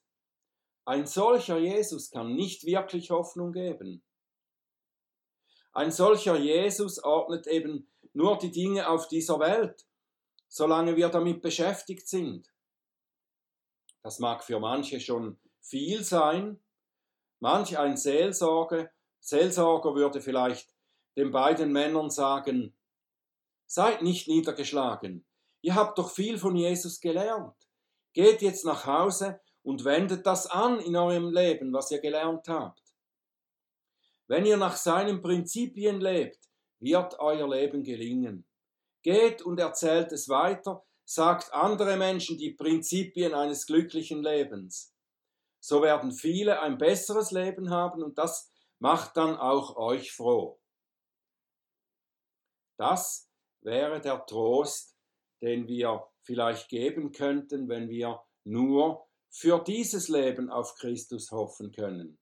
Ein 0.85 1.07
solcher 1.07 1.59
Jesus 1.59 2.11
kann 2.11 2.35
nicht 2.35 2.65
wirklich 2.65 3.11
Hoffnung 3.11 3.53
geben. 3.53 4.03
Ein 5.73 5.93
solcher 5.93 6.37
Jesus 6.37 7.03
ordnet 7.03 7.47
eben 7.47 7.91
nur 8.13 8.39
die 8.39 8.51
Dinge 8.51 8.89
auf 8.89 9.07
dieser 9.09 9.39
Welt, 9.39 9.87
solange 10.49 10.97
wir 10.97 11.09
damit 11.09 11.43
beschäftigt 11.43 12.09
sind. 12.09 12.53
Das 14.03 14.19
mag 14.19 14.43
für 14.43 14.59
manche 14.59 15.01
schon 15.01 15.39
viel 15.61 16.03
sein. 16.03 16.59
Manch 17.39 17.79
ein 17.79 17.97
Seelsorge, 17.97 18.91
Seelsorger 19.21 19.95
würde 19.95 20.21
vielleicht 20.21 20.75
den 21.17 21.31
beiden 21.31 21.73
Männern 21.73 22.11
sagen, 22.11 22.75
seid 23.67 24.03
nicht 24.03 24.27
niedergeschlagen, 24.27 25.25
Ihr 25.63 25.75
habt 25.75 25.99
doch 25.99 26.11
viel 26.11 26.39
von 26.39 26.57
Jesus 26.57 27.01
gelernt. 27.01 27.55
Geht 28.13 28.43
jetzt 28.43 28.65
nach 28.65 28.87
Hause 28.87 29.41
und 29.63 29.85
wendet 29.85 30.27
das 30.27 30.47
an 30.47 30.81
in 30.81 30.97
eurem 30.97 31.33
Leben, 31.33 31.73
was 31.73 31.91
ihr 31.91 32.01
gelernt 32.01 32.49
habt. 32.49 32.83
Wenn 34.27 34.47
ihr 34.47 34.57
nach 34.57 34.77
seinen 34.77 35.21
Prinzipien 35.21 36.01
lebt, 36.01 36.49
wird 36.79 37.19
euer 37.19 37.49
Leben 37.49 37.83
gelingen. 37.83 38.47
Geht 39.03 39.43
und 39.43 39.59
erzählt 39.59 40.13
es 40.13 40.29
weiter, 40.29 40.85
sagt 41.05 41.53
andere 41.53 41.97
Menschen 41.97 42.39
die 42.39 42.53
Prinzipien 42.53 43.35
eines 43.35 43.67
glücklichen 43.67 44.23
Lebens. 44.23 44.95
So 45.59 45.83
werden 45.83 46.13
viele 46.13 46.61
ein 46.61 46.79
besseres 46.79 47.33
Leben 47.33 47.71
haben 47.71 48.03
und 48.03 48.17
das 48.19 48.53
macht 48.79 49.17
dann 49.17 49.37
auch 49.37 49.77
euch 49.77 50.13
froh. 50.13 50.61
Das 52.79 53.29
wäre 53.61 54.01
der 54.01 54.25
Trost, 54.25 54.97
den 55.43 55.67
wir 55.67 56.07
vielleicht 56.23 56.69
geben 56.69 57.13
könnten, 57.13 57.69
wenn 57.69 57.91
wir 57.91 58.23
nur 58.45 59.10
für 59.31 59.63
dieses 59.63 60.09
Leben 60.09 60.51
auf 60.51 60.75
Christus 60.75 61.31
hoffen 61.31 61.73
können. 61.73 62.19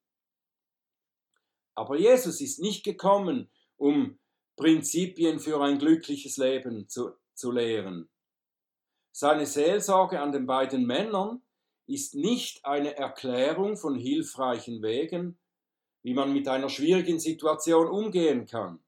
Aber 1.75 1.97
Jesus 1.97 2.41
ist 2.41 2.61
nicht 2.61 2.85
gekommen, 2.85 3.51
um 3.77 4.19
Prinzipien 4.57 5.39
für 5.39 5.61
ein 5.63 5.79
glückliches 5.79 6.37
Leben 6.37 6.89
zu, 6.89 7.13
zu 7.35 7.53
lehren. 7.53 8.09
Seine 9.13 9.47
Seelsorge 9.47 10.21
an 10.21 10.33
den 10.33 10.47
beiden 10.47 10.87
Männern 10.87 11.43
ist 11.87 12.15
nicht 12.15 12.65
eine 12.65 12.97
Erklärung 12.97 13.77
von 13.77 13.95
hilfreichen 13.95 14.83
Wegen, 14.83 15.39
wie 16.03 16.15
man 16.15 16.33
mit 16.33 16.47
einer 16.49 16.69
schwierigen 16.69 17.19
Situation 17.19 17.89
umgehen 17.89 18.47
kann. 18.47 18.85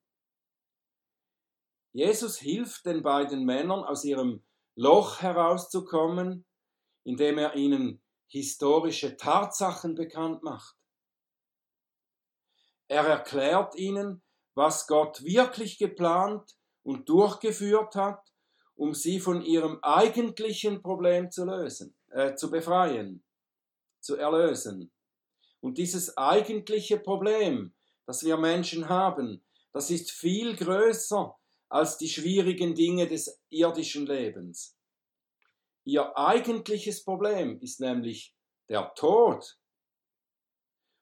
Jesus 1.92 2.38
hilft 2.38 2.86
den 2.86 3.02
beiden 3.02 3.44
Männern 3.44 3.82
aus 3.82 4.04
ihrem 4.04 4.42
Loch 4.76 5.22
herauszukommen, 5.22 6.44
indem 7.04 7.38
er 7.38 7.56
ihnen 7.56 8.00
historische 8.30 9.16
Tatsachen 9.16 9.96
bekannt 9.96 10.42
macht. 10.42 10.76
Er 12.86 13.04
erklärt 13.06 13.74
ihnen, 13.74 14.22
was 14.54 14.86
Gott 14.86 15.22
wirklich 15.24 15.78
geplant 15.78 16.56
und 16.82 17.08
durchgeführt 17.08 17.94
hat, 17.96 18.22
um 18.76 18.94
sie 18.94 19.20
von 19.20 19.42
ihrem 19.42 19.78
eigentlichen 19.82 20.80
Problem 20.80 21.30
zu 21.30 21.44
lösen, 21.44 21.94
äh, 22.10 22.34
zu 22.34 22.50
befreien, 22.50 23.22
zu 24.00 24.16
erlösen. 24.16 24.90
Und 25.60 25.78
dieses 25.78 26.16
eigentliche 26.16 26.98
Problem, 26.98 27.74
das 28.06 28.24
wir 28.24 28.36
Menschen 28.36 28.88
haben, 28.88 29.44
das 29.72 29.90
ist 29.90 30.10
viel 30.12 30.56
größer 30.56 31.36
als 31.68 31.98
die 31.98 32.08
schwierigen 32.08 32.74
Dinge 32.74 33.06
des 33.06 33.40
irdischen 33.50 34.06
Lebens. 34.06 34.76
Ihr 35.84 36.16
eigentliches 36.16 37.04
Problem 37.04 37.58
ist 37.60 37.80
nämlich 37.80 38.34
der 38.68 38.92
Tod. 38.94 39.58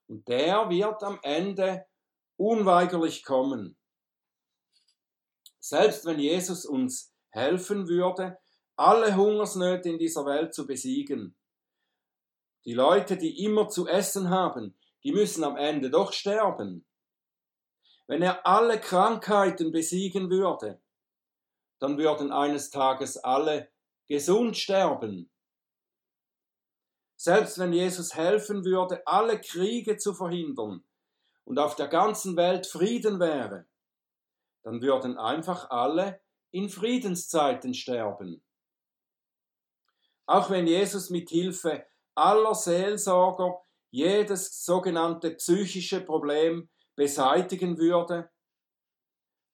Und 0.08 0.26
der 0.28 0.70
wird 0.70 1.02
am 1.02 1.18
Ende 1.22 1.86
unweigerlich 2.36 3.24
kommen. 3.24 3.76
Selbst 5.58 6.06
wenn 6.06 6.18
Jesus 6.18 6.64
uns 6.64 7.12
helfen 7.30 7.88
würde, 7.88 8.38
alle 8.76 9.16
Hungersnöte 9.16 9.88
in 9.90 9.98
dieser 9.98 10.24
Welt 10.24 10.54
zu 10.54 10.66
besiegen. 10.66 11.36
Die 12.64 12.74
Leute, 12.74 13.16
die 13.16 13.44
immer 13.44 13.68
zu 13.68 13.86
essen 13.86 14.30
haben, 14.30 14.78
die 15.04 15.12
müssen 15.12 15.44
am 15.44 15.56
Ende 15.56 15.90
doch 15.90 16.12
sterben. 16.12 16.86
Wenn 18.06 18.22
er 18.22 18.46
alle 18.46 18.80
Krankheiten 18.80 19.72
besiegen 19.72 20.30
würde, 20.30 20.80
dann 21.78 21.98
würden 21.98 22.32
eines 22.32 22.70
Tages 22.70 23.18
alle 23.18 23.70
gesund 24.08 24.56
sterben. 24.56 25.30
Selbst 27.16 27.58
wenn 27.58 27.72
Jesus 27.72 28.14
helfen 28.14 28.64
würde, 28.64 29.06
alle 29.06 29.40
Kriege 29.40 29.96
zu 29.96 30.14
verhindern 30.14 30.84
und 31.44 31.58
auf 31.58 31.76
der 31.76 31.88
ganzen 31.88 32.36
Welt 32.36 32.66
Frieden 32.66 33.20
wäre, 33.20 33.66
dann 34.62 34.80
würden 34.82 35.18
einfach 35.18 35.70
alle 35.70 36.20
in 36.50 36.68
Friedenszeiten 36.68 37.74
sterben. 37.74 38.42
Auch 40.26 40.50
wenn 40.50 40.66
Jesus 40.66 41.10
mit 41.10 41.30
Hilfe 41.30 41.86
aller 42.14 42.54
Seelsorger 42.54 43.60
jedes 43.90 44.64
sogenannte 44.64 45.30
psychische 45.32 46.00
Problem 46.00 46.68
beseitigen 46.94 47.78
würde. 47.78 48.30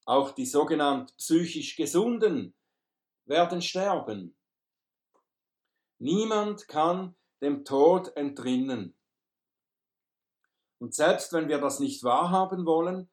Auch 0.07 0.33
die 0.33 0.47
sogenannten 0.47 1.15
psychisch 1.17 1.77
Gesunden 1.77 2.55
werden 3.27 3.63
sterben. 3.63 4.37
Niemand 5.99 6.69
kann 6.69 7.17
dem 7.43 7.65
Tod 7.65 8.17
entrinnen. 8.17 8.97
Und 10.81 10.95
selbst 10.95 11.33
wenn 11.33 11.49
wir 11.49 11.59
das 11.59 11.81
nicht 11.81 12.03
wahrhaben 12.03 12.67
wollen, 12.67 13.11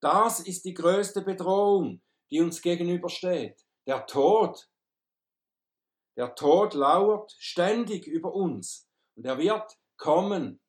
das 0.00 0.40
ist 0.40 0.64
die 0.64 0.74
größte 0.74 1.22
Bedrohung, 1.22 2.02
die 2.30 2.40
uns 2.40 2.60
gegenübersteht. 2.60 3.64
Der 3.86 4.06
Tod. 4.06 4.68
Der 6.16 6.34
Tod 6.34 6.74
lauert 6.74 7.32
ständig 7.38 8.06
über 8.06 8.34
uns 8.34 8.88
und 9.16 9.26
er 9.26 9.38
wird 9.38 9.76
kommen. 9.96 10.60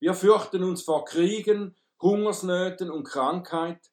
Wir 0.00 0.14
fürchten 0.14 0.64
uns 0.64 0.82
vor 0.82 1.04
Kriegen, 1.04 1.76
Hungersnöten 2.00 2.90
und 2.90 3.04
Krankheit, 3.04 3.90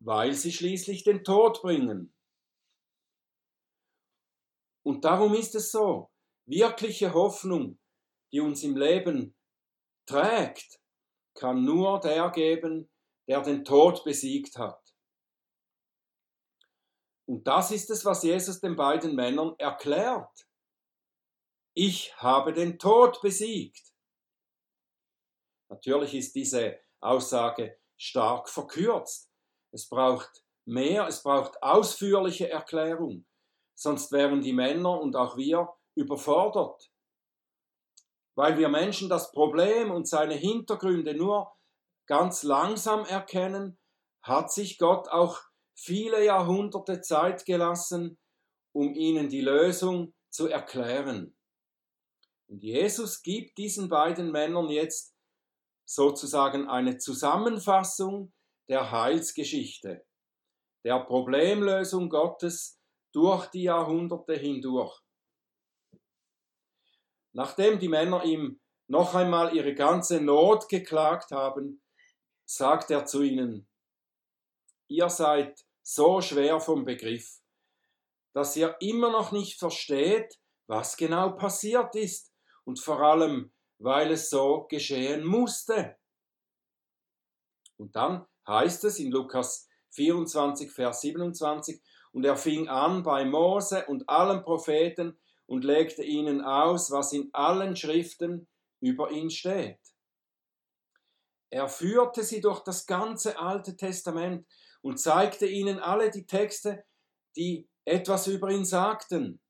weil 0.00 0.32
sie 0.32 0.52
schließlich 0.52 1.04
den 1.04 1.24
Tod 1.24 1.60
bringen. 1.62 2.14
Und 4.88 5.04
darum 5.04 5.34
ist 5.34 5.54
es 5.54 5.70
so, 5.70 6.10
wirkliche 6.46 7.12
Hoffnung, 7.12 7.78
die 8.32 8.40
uns 8.40 8.62
im 8.62 8.74
Leben 8.74 9.36
trägt, 10.06 10.80
kann 11.34 11.62
nur 11.62 12.00
der 12.00 12.30
geben, 12.30 12.90
der 13.28 13.42
den 13.42 13.66
Tod 13.66 14.02
besiegt 14.02 14.56
hat. 14.56 14.82
Und 17.26 17.46
das 17.46 17.70
ist 17.70 17.90
es, 17.90 18.06
was 18.06 18.22
Jesus 18.22 18.60
den 18.60 18.76
beiden 18.76 19.14
Männern 19.14 19.54
erklärt. 19.58 20.48
Ich 21.74 22.16
habe 22.16 22.54
den 22.54 22.78
Tod 22.78 23.20
besiegt. 23.20 23.92
Natürlich 25.68 26.14
ist 26.14 26.34
diese 26.34 26.80
Aussage 27.00 27.78
stark 27.98 28.48
verkürzt. 28.48 29.30
Es 29.70 29.86
braucht 29.86 30.46
mehr, 30.64 31.06
es 31.06 31.22
braucht 31.22 31.62
ausführliche 31.62 32.48
Erklärung, 32.48 33.27
sonst 33.78 34.10
wären 34.10 34.40
die 34.40 34.52
Männer 34.52 35.00
und 35.00 35.14
auch 35.16 35.36
wir 35.36 35.68
überfordert. 35.96 36.90
Weil 38.36 38.58
wir 38.58 38.68
Menschen 38.68 39.08
das 39.08 39.30
Problem 39.32 39.90
und 39.90 40.08
seine 40.08 40.34
Hintergründe 40.34 41.14
nur 41.14 41.52
ganz 42.06 42.42
langsam 42.42 43.04
erkennen, 43.04 43.78
hat 44.22 44.52
sich 44.52 44.78
Gott 44.78 45.08
auch 45.08 45.40
viele 45.76 46.24
Jahrhunderte 46.24 47.00
Zeit 47.00 47.44
gelassen, 47.44 48.18
um 48.74 48.94
ihnen 48.94 49.28
die 49.28 49.40
Lösung 49.40 50.14
zu 50.30 50.48
erklären. 50.48 51.36
Und 52.48 52.62
Jesus 52.62 53.22
gibt 53.22 53.58
diesen 53.58 53.88
beiden 53.88 54.32
Männern 54.32 54.68
jetzt 54.68 55.14
sozusagen 55.88 56.68
eine 56.68 56.98
Zusammenfassung 56.98 58.32
der 58.68 58.90
Heilsgeschichte, 58.90 60.04
der 60.84 61.00
Problemlösung 61.00 62.08
Gottes 62.08 62.77
durch 63.18 63.46
die 63.46 63.64
Jahrhunderte 63.64 64.36
hindurch. 64.36 64.96
Nachdem 67.32 67.80
die 67.80 67.88
Männer 67.88 68.22
ihm 68.22 68.60
noch 68.86 69.16
einmal 69.16 69.56
ihre 69.56 69.74
ganze 69.74 70.20
Not 70.20 70.68
geklagt 70.68 71.32
haben, 71.32 71.82
sagt 72.44 72.92
er 72.92 73.06
zu 73.06 73.22
ihnen, 73.22 73.68
ihr 74.86 75.08
seid 75.08 75.66
so 75.82 76.20
schwer 76.20 76.60
vom 76.60 76.84
Begriff, 76.84 77.40
dass 78.34 78.54
ihr 78.54 78.76
immer 78.78 79.10
noch 79.10 79.32
nicht 79.32 79.58
versteht, 79.58 80.38
was 80.68 80.96
genau 80.96 81.32
passiert 81.32 81.96
ist 81.96 82.32
und 82.62 82.78
vor 82.78 83.00
allem, 83.00 83.52
weil 83.78 84.12
es 84.12 84.30
so 84.30 84.68
geschehen 84.70 85.24
musste. 85.24 85.98
Und 87.78 87.96
dann 87.96 88.28
heißt 88.46 88.84
es 88.84 89.00
in 89.00 89.10
Lukas 89.10 89.68
24, 89.90 90.70
Vers 90.70 91.00
27, 91.00 91.82
und 92.18 92.24
er 92.24 92.36
fing 92.36 92.66
an 92.66 93.04
bei 93.04 93.24
Mose 93.24 93.86
und 93.86 94.08
allen 94.08 94.42
Propheten 94.42 95.16
und 95.46 95.62
legte 95.62 96.02
ihnen 96.02 96.42
aus, 96.42 96.90
was 96.90 97.12
in 97.12 97.30
allen 97.32 97.76
Schriften 97.76 98.48
über 98.80 99.12
ihn 99.12 99.30
steht. 99.30 99.78
Er 101.48 101.68
führte 101.68 102.24
sie 102.24 102.40
durch 102.40 102.64
das 102.64 102.86
ganze 102.86 103.38
Alte 103.38 103.76
Testament 103.76 104.48
und 104.82 104.98
zeigte 104.98 105.46
ihnen 105.46 105.78
alle 105.78 106.10
die 106.10 106.26
Texte, 106.26 106.84
die 107.36 107.68
etwas 107.84 108.26
über 108.26 108.50
ihn 108.50 108.64
sagten. 108.64 109.40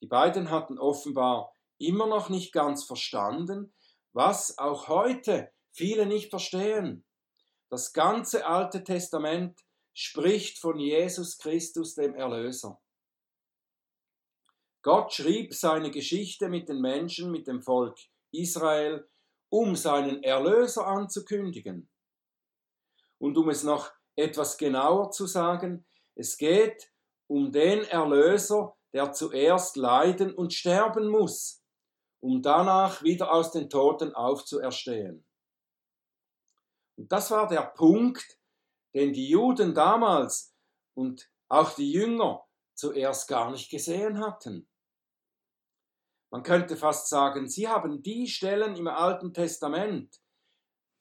Die 0.00 0.06
beiden 0.06 0.48
hatten 0.48 0.78
offenbar 0.78 1.52
immer 1.76 2.06
noch 2.06 2.30
nicht 2.30 2.54
ganz 2.54 2.84
verstanden, 2.84 3.74
was 4.14 4.56
auch 4.56 4.88
heute 4.88 5.52
viele 5.72 6.06
nicht 6.06 6.30
verstehen. 6.30 7.04
Das 7.68 7.92
ganze 7.92 8.46
Alte 8.46 8.82
Testament 8.82 9.60
spricht 9.94 10.58
von 10.58 10.78
Jesus 10.78 11.38
Christus, 11.38 11.94
dem 11.94 12.14
Erlöser. 12.14 12.80
Gott 14.82 15.12
schrieb 15.12 15.52
seine 15.54 15.90
Geschichte 15.90 16.48
mit 16.48 16.68
den 16.68 16.80
Menschen, 16.80 17.30
mit 17.30 17.46
dem 17.46 17.60
Volk 17.60 17.98
Israel, 18.32 19.06
um 19.50 19.76
seinen 19.76 20.22
Erlöser 20.22 20.86
anzukündigen. 20.86 21.90
Und 23.18 23.36
um 23.36 23.50
es 23.50 23.62
noch 23.62 23.92
etwas 24.16 24.56
genauer 24.56 25.10
zu 25.10 25.26
sagen, 25.26 25.86
es 26.14 26.38
geht 26.38 26.90
um 27.26 27.52
den 27.52 27.84
Erlöser, 27.84 28.76
der 28.92 29.12
zuerst 29.12 29.76
leiden 29.76 30.34
und 30.34 30.54
sterben 30.54 31.08
muss, 31.08 31.62
um 32.20 32.42
danach 32.42 33.02
wieder 33.02 33.32
aus 33.32 33.52
den 33.52 33.68
Toten 33.68 34.14
aufzuerstehen. 34.14 35.24
Und 36.96 37.12
das 37.12 37.30
war 37.30 37.48
der 37.48 37.62
Punkt, 37.62 38.39
den 38.94 39.12
die 39.12 39.28
Juden 39.28 39.74
damals 39.74 40.54
und 40.94 41.30
auch 41.48 41.74
die 41.74 41.90
Jünger 41.92 42.44
zuerst 42.74 43.28
gar 43.28 43.50
nicht 43.50 43.70
gesehen 43.70 44.20
hatten. 44.20 44.68
Man 46.30 46.42
könnte 46.42 46.76
fast 46.76 47.08
sagen, 47.08 47.48
sie 47.48 47.68
haben 47.68 48.02
die 48.02 48.28
Stellen 48.28 48.76
im 48.76 48.86
Alten 48.86 49.34
Testament, 49.34 50.20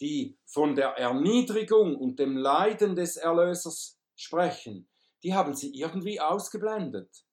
die 0.01 0.37
von 0.45 0.75
der 0.75 0.89
Erniedrigung 0.97 1.95
und 1.95 2.19
dem 2.19 2.35
Leiden 2.35 2.95
des 2.95 3.17
Erlösers 3.17 3.99
sprechen, 4.15 4.89
die 5.23 5.33
haben 5.33 5.53
sie 5.53 5.73
irgendwie 5.73 6.19
ausgeblendet. 6.19 7.25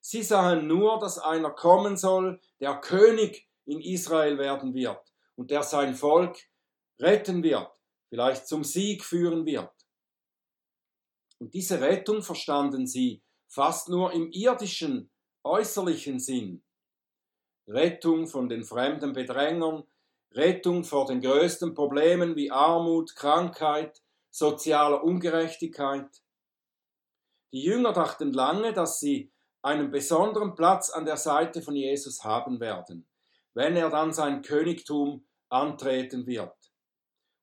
Sie 0.00 0.22
sahen 0.22 0.66
nur, 0.66 0.98
dass 0.98 1.18
einer 1.18 1.50
kommen 1.50 1.96
soll, 1.96 2.40
der 2.60 2.80
König 2.80 3.48
in 3.66 3.80
Israel 3.80 4.38
werden 4.38 4.74
wird 4.74 5.12
und 5.36 5.50
der 5.50 5.62
sein 5.62 5.94
Volk 5.94 6.38
retten 6.98 7.42
wird, 7.42 7.70
vielleicht 8.12 8.46
zum 8.46 8.62
Sieg 8.62 9.02
führen 9.04 9.46
wird. 9.46 9.72
Und 11.38 11.54
diese 11.54 11.80
Rettung 11.80 12.20
verstanden 12.20 12.86
sie 12.86 13.22
fast 13.48 13.88
nur 13.88 14.12
im 14.12 14.30
irdischen, 14.30 15.10
äußerlichen 15.44 16.20
Sinn. 16.20 16.62
Rettung 17.66 18.26
von 18.26 18.50
den 18.50 18.64
fremden 18.64 19.14
Bedrängern, 19.14 19.84
Rettung 20.32 20.84
vor 20.84 21.06
den 21.06 21.22
größten 21.22 21.72
Problemen 21.72 22.36
wie 22.36 22.50
Armut, 22.50 23.16
Krankheit, 23.16 24.02
sozialer 24.30 25.02
Ungerechtigkeit. 25.02 26.10
Die 27.54 27.62
Jünger 27.62 27.94
dachten 27.94 28.34
lange, 28.34 28.74
dass 28.74 29.00
sie 29.00 29.32
einen 29.62 29.90
besonderen 29.90 30.54
Platz 30.54 30.90
an 30.90 31.06
der 31.06 31.16
Seite 31.16 31.62
von 31.62 31.76
Jesus 31.76 32.24
haben 32.24 32.60
werden, 32.60 33.08
wenn 33.54 33.74
er 33.74 33.88
dann 33.88 34.12
sein 34.12 34.42
Königtum 34.42 35.26
antreten 35.48 36.26
wird. 36.26 36.61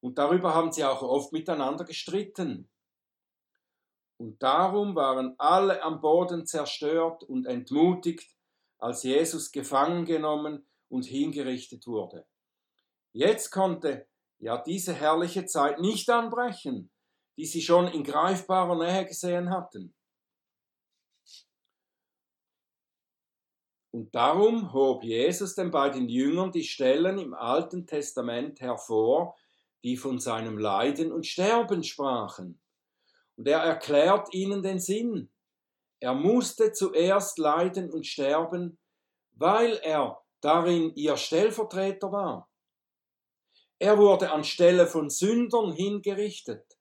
Und 0.02 0.18
darüber 0.18 0.54
haben 0.54 0.72
sie 0.72 0.84
auch 0.84 1.02
oft 1.02 1.34
miteinander 1.34 1.84
gestritten. 1.84 2.70
Und 4.18 4.42
darum 4.42 4.96
waren 4.96 5.36
alle 5.38 5.82
am 5.82 6.02
Boden 6.02 6.46
zerstört 6.46 7.24
und 7.24 7.46
entmutigt, 7.46 8.36
als 8.78 9.04
Jesus 9.04 9.52
gefangen 9.52 10.06
genommen 10.06 10.66
und 10.90 11.06
hingerichtet 11.06 11.86
wurde. 11.88 12.26
Jetzt 13.12 13.52
konnte 13.52 14.08
ja 14.40 14.58
diese 14.58 14.94
herrliche 14.94 15.46
Zeit 15.46 15.80
nicht 15.80 16.10
anbrechen, 16.10 16.92
die 17.38 17.46
sie 17.46 17.62
schon 17.62 17.88
in 17.88 18.04
greifbarer 18.04 18.78
Nähe 18.78 19.06
gesehen 19.06 19.50
hatten. 19.50 19.94
Und 23.92 24.14
darum 24.14 24.72
hob 24.72 25.04
Jesus 25.04 25.56
den 25.56 25.72
beiden 25.72 26.08
Jüngern 26.10 26.52
die 26.52 26.64
Stellen 26.64 27.18
im 27.18 27.34
Alten 27.34 27.88
Testament 27.88 28.62
hervor, 28.62 29.36
die 29.84 29.98
von 29.98 30.20
seinem 30.20 30.58
Leiden 30.58 31.12
und 31.12 31.26
Sterben 31.26 31.84
sprachen. 31.84 32.62
Und 33.36 33.48
er 33.48 33.60
erklärt 33.60 34.34
ihnen 34.34 34.62
den 34.62 34.80
Sinn. 34.80 35.32
Er 36.00 36.14
musste 36.14 36.72
zuerst 36.72 37.38
leiden 37.38 37.92
und 37.92 38.06
sterben, 38.06 38.80
weil 39.32 39.78
er 39.78 40.22
darin 40.42 40.94
ihr 40.96 41.18
Stellvertreter 41.18 42.12
war. 42.12 42.50
Er 43.80 43.98
wurde 43.98 44.32
anstelle 44.32 44.88
von 44.88 45.10
Sündern 45.10 45.72
hingerichtet, 45.72 46.78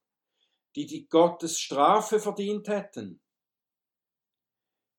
die 0.75 0.87
die 0.87 1.09
Gottes 1.09 1.59
Strafe 1.59 2.19
verdient 2.19 2.69
hätten. 2.69 3.21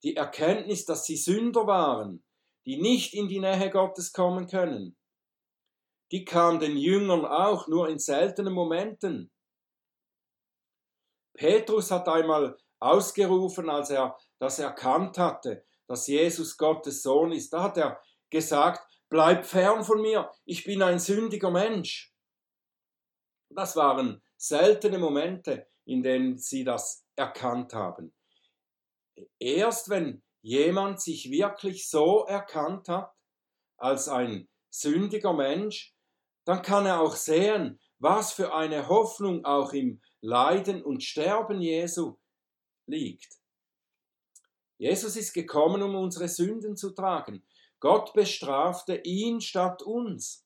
Die 0.04 0.16
Erkenntnis, 0.16 0.86
dass 0.86 1.06
sie 1.06 1.18
Sünder 1.18 1.68
waren, 1.68 2.24
die 2.66 2.82
nicht 2.82 3.14
in 3.14 3.28
die 3.28 3.40
Nähe 3.40 3.70
Gottes 3.70 4.14
kommen 4.14 4.48
können, 4.48 4.98
die 6.12 6.26
kam 6.26 6.60
den 6.60 6.78
Jüngern 6.78 7.26
auch 7.26 7.68
nur 7.68 7.90
in 7.90 8.00
seltenen 8.00 8.54
Momenten. 8.54 9.32
Petrus 11.34 11.92
hat 11.92 12.08
einmal 12.08 12.58
ausgerufen, 12.80 13.70
als 13.70 13.90
er 13.92 14.18
das 14.40 14.60
erkannt 14.60 15.18
hatte, 15.18 15.66
dass 15.88 16.08
Jesus 16.08 16.58
Gottes 16.58 17.04
Sohn 17.04 17.32
ist. 17.32 17.52
Da 17.52 17.64
hat 17.64 17.78
er 17.78 18.02
gesagt, 18.30 18.86
bleib 19.10 19.46
fern 19.46 19.84
von 19.84 20.02
mir, 20.02 20.32
ich 20.46 20.64
bin 20.64 20.82
ein 20.82 21.00
sündiger 21.00 21.52
Mensch. 21.52 22.14
Das 23.50 23.76
waren 23.76 24.22
seltene 24.38 25.00
Momente, 25.00 25.68
in 25.86 26.04
denen 26.04 26.38
sie 26.38 26.64
das 26.64 27.06
erkannt 27.16 27.74
haben. 27.74 28.14
Erst 29.40 29.90
wenn 29.90 30.24
jemand 30.42 31.02
sich 31.02 31.30
wirklich 31.32 31.90
so 31.90 32.26
erkannt 32.26 32.88
hat, 32.88 33.12
als 33.78 34.08
ein 34.08 34.48
sündiger 34.70 35.34
Mensch, 35.34 35.94
dann 36.46 36.62
kann 36.62 36.86
er 36.86 37.02
auch 37.02 37.16
sehen, 37.16 37.80
was 38.00 38.34
für 38.34 38.54
eine 38.54 38.88
Hoffnung 38.88 39.46
auch 39.46 39.74
im 39.74 40.02
Leiden 40.22 40.84
und 40.84 41.04
Sterben 41.04 41.62
Jesu 41.62 42.18
liegt. 42.86 43.40
Jesus 44.78 45.18
ist 45.18 45.34
gekommen, 45.34 45.82
um 45.82 45.96
unsere 45.96 46.30
Sünden 46.30 46.78
zu 46.78 46.92
tragen. 46.92 47.46
Gott 47.80 48.14
bestrafte 48.14 48.96
ihn 49.04 49.42
statt 49.42 49.82
uns. 49.84 50.46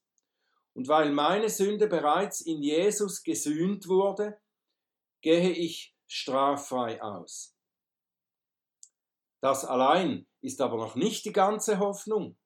Und 0.73 0.87
weil 0.87 1.11
meine 1.11 1.49
Sünde 1.49 1.87
bereits 1.87 2.41
in 2.41 2.63
Jesus 2.63 3.21
gesühnt 3.21 3.87
wurde, 3.87 4.39
gehe 5.21 5.51
ich 5.51 5.95
straffrei 6.07 7.01
aus. 7.01 7.55
Das 9.39 9.65
allein 9.65 10.27
ist 10.41 10.61
aber 10.61 10.77
noch 10.77 10.95
nicht 10.95 11.25
die 11.25 11.31
ganze 11.31 11.79
Hoffnung, 11.79 12.37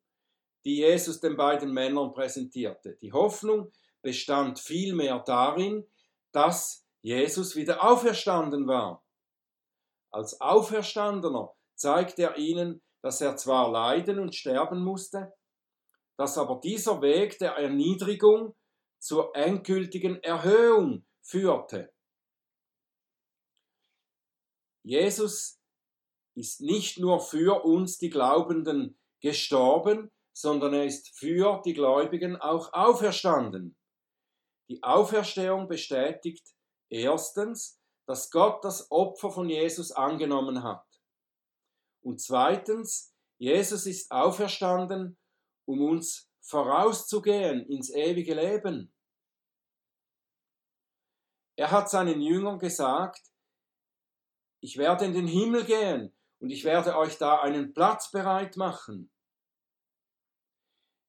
die 0.67 0.79
Jesus 0.79 1.21
den 1.21 1.37
beiden 1.37 1.71
Männern 1.71 2.11
präsentierte. 2.11 2.97
Die 3.01 3.13
Hoffnung 3.13 3.71
bestand 4.01 4.59
vielmehr 4.59 5.19
darin, 5.19 5.87
dass 6.33 6.85
Jesus 7.01 7.55
wieder 7.55 7.81
auferstanden 7.81 8.67
war. 8.67 9.01
Als 10.11 10.41
Auferstandener 10.41 11.53
zeigt 11.75 12.19
er 12.19 12.37
ihnen, 12.37 12.81
dass 13.01 13.21
er 13.21 13.37
zwar 13.37 13.71
leiden 13.71 14.19
und 14.19 14.35
sterben 14.35 14.83
musste, 14.83 15.31
dass 16.17 16.37
aber 16.37 16.59
dieser 16.61 17.01
Weg 17.01 17.39
der 17.39 17.53
Erniedrigung 17.53 18.53
zur 18.99 19.33
endgültigen 19.37 20.21
Erhöhung 20.21 21.05
führte. 21.21 21.93
Jesus 24.83 25.61
ist 26.35 26.59
nicht 26.59 26.99
nur 26.99 27.21
für 27.21 27.63
uns 27.63 27.97
die 27.99 28.09
Glaubenden 28.09 28.99
gestorben, 29.21 30.11
sondern 30.39 30.75
er 30.75 30.85
ist 30.85 31.17
für 31.17 31.63
die 31.65 31.73
Gläubigen 31.73 32.35
auch 32.35 32.71
auferstanden. 32.71 33.75
Die 34.69 34.83
Auferstehung 34.83 35.67
bestätigt 35.67 36.53
erstens, 36.89 37.81
dass 38.05 38.29
Gott 38.29 38.63
das 38.63 38.91
Opfer 38.91 39.31
von 39.31 39.49
Jesus 39.49 39.91
angenommen 39.91 40.61
hat. 40.61 40.85
Und 42.03 42.21
zweitens, 42.21 43.15
Jesus 43.39 43.87
ist 43.87 44.11
auferstanden, 44.11 45.17
um 45.65 45.81
uns 45.81 46.29
vorauszugehen 46.41 47.65
ins 47.65 47.89
ewige 47.89 48.35
Leben. 48.35 48.93
Er 51.57 51.71
hat 51.71 51.89
seinen 51.89 52.21
Jüngern 52.21 52.59
gesagt, 52.59 53.23
ich 54.61 54.77
werde 54.77 55.05
in 55.05 55.13
den 55.13 55.27
Himmel 55.27 55.65
gehen 55.65 56.15
und 56.39 56.51
ich 56.51 56.63
werde 56.63 56.95
euch 56.95 57.17
da 57.17 57.41
einen 57.41 57.73
Platz 57.73 58.11
bereit 58.11 58.55
machen. 58.55 59.11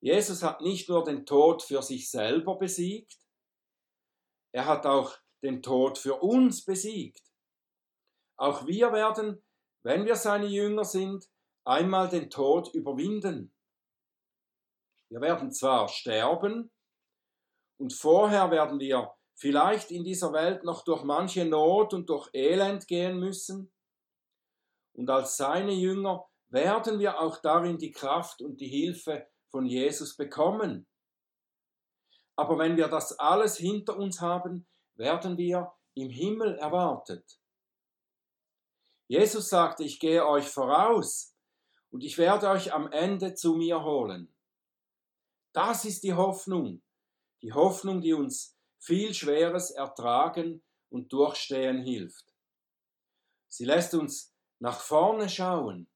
Jesus 0.00 0.42
hat 0.42 0.60
nicht 0.60 0.88
nur 0.88 1.04
den 1.04 1.26
Tod 1.26 1.62
für 1.62 1.82
sich 1.82 2.10
selber 2.10 2.58
besiegt, 2.58 3.16
er 4.52 4.66
hat 4.66 4.86
auch 4.86 5.16
den 5.42 5.62
Tod 5.62 5.98
für 5.98 6.16
uns 6.16 6.64
besiegt. 6.64 7.22
Auch 8.36 8.66
wir 8.66 8.92
werden 8.92 9.42
wenn 9.82 10.04
wir 10.04 10.16
seine 10.16 10.46
Jünger 10.46 10.84
sind, 10.84 11.26
einmal 11.64 12.08
den 12.08 12.30
Tod 12.30 12.74
überwinden. 12.74 13.54
Wir 15.10 15.20
werden 15.20 15.52
zwar 15.52 15.88
sterben 15.88 16.70
und 17.78 17.92
vorher 17.92 18.50
werden 18.50 18.80
wir 18.80 19.14
vielleicht 19.34 19.90
in 19.90 20.04
dieser 20.04 20.32
Welt 20.32 20.64
noch 20.64 20.84
durch 20.84 21.04
manche 21.04 21.44
Not 21.44 21.94
und 21.94 22.10
durch 22.10 22.28
Elend 22.34 22.86
gehen 22.86 23.18
müssen, 23.18 23.72
und 24.94 25.08
als 25.10 25.36
seine 25.36 25.72
Jünger 25.72 26.26
werden 26.48 26.98
wir 26.98 27.20
auch 27.20 27.40
darin 27.40 27.78
die 27.78 27.92
Kraft 27.92 28.42
und 28.42 28.60
die 28.60 28.66
Hilfe 28.66 29.28
von 29.50 29.66
Jesus 29.66 30.16
bekommen. 30.16 30.86
Aber 32.36 32.58
wenn 32.58 32.76
wir 32.76 32.88
das 32.88 33.18
alles 33.18 33.56
hinter 33.56 33.96
uns 33.96 34.20
haben, 34.20 34.66
werden 34.94 35.36
wir 35.36 35.72
im 35.94 36.10
Himmel 36.10 36.56
erwartet. 36.56 37.40
Jesus 39.08 39.48
sagte, 39.48 39.84
ich 39.84 39.98
gehe 39.98 40.26
euch 40.26 40.48
voraus. 40.48 41.34
und 41.90 42.04
ich 42.04 42.18
werde 42.18 42.48
euch 42.50 42.72
am 42.72 42.92
Ende 42.92 43.34
zu 43.34 43.54
mir 43.54 43.82
holen. 43.82 44.34
Das 45.54 45.84
ist 45.84 46.04
die 46.04 46.12
Hoffnung, 46.12 46.82
die 47.42 47.52
Hoffnung, 47.52 48.02
die 48.02 48.12
uns 48.12 48.56
viel 48.78 49.14
Schweres 49.14 49.70
ertragen 49.70 50.62
und 50.90 51.12
durchstehen 51.12 51.82
hilft. 51.82 52.34
Sie 53.48 53.64
lässt 53.64 53.94
uns 53.94 54.34
nach 54.60 54.80
vorne 54.80 55.28
schauen. 55.28 55.88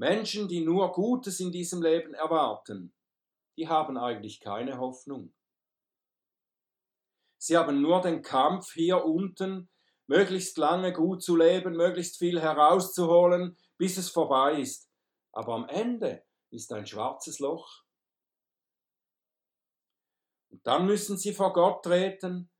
Menschen, 0.00 0.48
die 0.48 0.64
nur 0.64 0.92
Gutes 0.92 1.40
in 1.40 1.52
diesem 1.52 1.82
Leben 1.82 2.14
erwarten, 2.14 2.94
die 3.58 3.68
haben 3.68 3.98
eigentlich 3.98 4.40
keine 4.40 4.78
Hoffnung. 4.78 5.34
Sie 7.36 7.54
haben 7.54 7.82
nur 7.82 8.00
den 8.00 8.22
Kampf 8.22 8.72
hier 8.72 9.04
unten, 9.04 9.68
möglichst 10.06 10.56
lange 10.56 10.94
gut 10.94 11.22
zu 11.22 11.36
leben, 11.36 11.76
möglichst 11.76 12.16
viel 12.16 12.40
herauszuholen, 12.40 13.58
bis 13.76 13.98
es 13.98 14.08
vorbei 14.08 14.62
ist. 14.62 14.90
Aber 15.32 15.52
am 15.52 15.68
Ende 15.68 16.24
ist 16.48 16.72
ein 16.72 16.86
schwarzes 16.86 17.38
Loch. 17.38 17.84
Und 20.48 20.66
dann 20.66 20.86
müssen 20.86 21.18
sie 21.18 21.34
vor 21.34 21.52
Gott 21.52 21.84
treten 21.84 22.50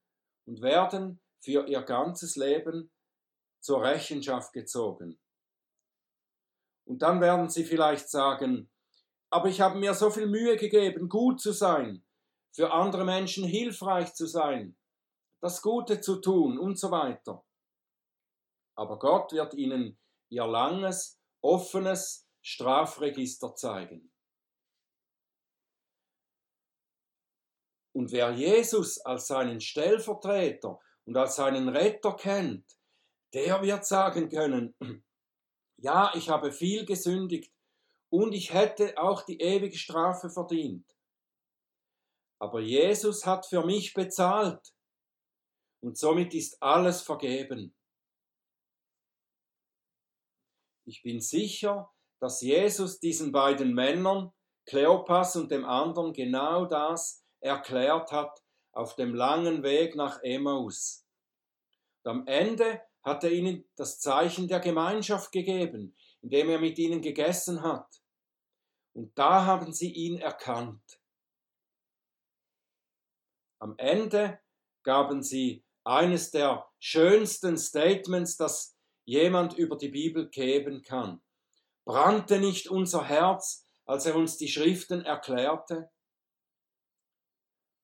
und 0.45 0.61
werden 0.61 1.23
für 1.43 1.67
ihr 1.67 1.81
ganzes 1.81 2.37
Leben 2.37 2.93
zur 3.61 3.83
Rechenschaft 3.83 4.53
gezogen. 4.53 5.19
Und 6.91 7.03
dann 7.03 7.21
werden 7.21 7.49
sie 7.49 7.65
vielleicht 7.65 8.09
sagen, 8.09 8.69
aber 9.33 9.49
ich 9.49 9.61
habe 9.61 9.79
mir 9.79 9.95
so 9.95 10.11
viel 10.11 10.27
Mühe 10.27 10.57
gegeben, 10.57 11.09
gut 11.09 11.41
zu 11.41 11.53
sein, 11.53 12.05
für 12.53 12.73
andere 12.73 13.05
Menschen 13.05 13.45
hilfreich 13.45 14.13
zu 14.13 14.27
sein, 14.27 14.77
das 15.41 15.63
Gute 15.63 16.01
zu 16.01 16.21
tun 16.21 16.59
und 16.59 16.81
so 16.81 16.91
weiter. 16.91 17.45
Aber 18.75 18.99
Gott 18.99 19.31
wird 19.31 19.55
ihnen 19.55 20.01
ihr 20.31 20.45
langes, 20.49 21.21
offenes 21.41 22.29
Strafregister 22.43 23.55
zeigen. 23.55 24.13
Und 27.93 28.11
wer 28.11 28.33
Jesus 28.33 28.99
als 29.03 29.29
seinen 29.29 29.61
Stellvertreter 29.61 30.81
und 31.05 31.17
als 31.17 31.37
seinen 31.37 31.69
Retter 31.69 32.17
kennt, 32.17 32.81
der 33.33 33.63
wird 33.63 33.87
sagen 33.87 34.29
können, 34.29 34.75
ja, 35.81 36.13
ich 36.15 36.29
habe 36.29 36.53
viel 36.53 36.85
gesündigt 36.85 37.53
und 38.11 38.33
ich 38.33 38.53
hätte 38.53 38.99
auch 38.99 39.23
die 39.23 39.41
ewige 39.41 39.79
Strafe 39.79 40.31
verdient. 40.31 40.87
Aber 42.39 42.61
Jesus 42.61 43.27
hat 43.27 43.47
für 43.47 43.65
mich 43.65 43.95
bezahlt 43.95 44.75
und 45.83 45.99
somit 45.99 46.35
ist 46.35 46.63
alles 46.63 47.03
vergeben. 47.03 47.75
Ich 50.87 51.03
bin 51.03 51.21
sicher, 51.21 51.93
dass 52.21 52.41
Jesus 52.41 52.99
diesen 52.99 53.33
beiden 53.33 53.75
Männern, 53.75 54.33
Kleopas 54.67 55.37
und 55.37 55.51
dem 55.51 55.65
anderen, 55.65 56.13
genau 56.13 56.65
das 56.67 57.25
erklärt 57.41 58.13
hat 58.13 58.43
auf 58.73 58.95
dem 58.97 59.15
langen 59.15 59.63
Weg 59.63 59.97
nach 59.97 60.23
Emmaus. 60.23 61.07
Und 62.03 62.11
am 62.11 62.27
Ende 62.27 62.83
hat 63.03 63.25
er 63.25 63.33
ihnen 63.33 63.65
das 63.77 64.01
Zeichen 64.01 64.49
der 64.49 64.61
Gemeinschaft 64.61 65.33
gegeben, 65.33 65.97
indem 66.21 66.51
er 66.51 66.59
mit 66.59 66.79
ihnen 66.79 67.01
gegessen 67.01 67.63
hat. 67.63 68.03
Und 68.93 69.17
da 69.19 69.45
haben 69.47 69.73
sie 69.73 69.93
ihn 69.93 70.19
erkannt. 70.19 71.01
Am 73.59 73.75
Ende 73.79 74.41
gaben 74.83 75.23
sie 75.23 75.65
eines 75.85 76.31
der 76.31 76.69
schönsten 76.79 77.57
Statements, 77.57 78.37
das 78.37 78.77
jemand 79.05 79.55
über 79.55 79.77
die 79.77 79.89
Bibel 79.89 80.29
geben 80.29 80.83
kann. 80.83 81.23
Brannte 81.85 82.39
nicht 82.39 82.69
unser 82.69 83.05
Herz, 83.05 83.67
als 83.85 84.07
er 84.07 84.17
uns 84.17 84.37
die 84.37 84.49
Schriften 84.49 85.05
erklärte? 85.05 85.91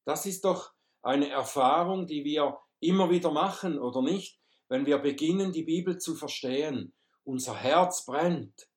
Das 0.06 0.24
ist 0.26 0.44
doch 0.44 0.72
eine 1.02 1.28
Erfahrung, 1.30 2.06
die 2.06 2.24
wir 2.24 2.58
immer 2.80 3.10
wieder 3.10 3.32
machen, 3.32 3.78
oder 3.78 4.02
nicht? 4.02 4.40
Wenn 4.68 4.86
wir 4.86 4.98
beginnen, 4.98 5.52
die 5.52 5.62
Bibel 5.62 5.98
zu 5.98 6.14
verstehen, 6.14 6.94
unser 7.24 7.56
Herz 7.56 8.04
brennt. 8.04 8.68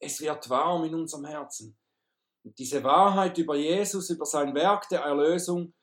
Es 0.00 0.20
wird 0.20 0.48
warm 0.48 0.84
in 0.84 0.94
unserem 0.94 1.24
Herzen. 1.24 1.76
Und 2.44 2.58
diese 2.58 2.84
Wahrheit 2.84 3.36
über 3.38 3.56
Jesus, 3.56 4.10
über 4.10 4.24
sein 4.24 4.54
Werk 4.54 4.88
der 4.88 5.00
Erlösung, 5.00 5.74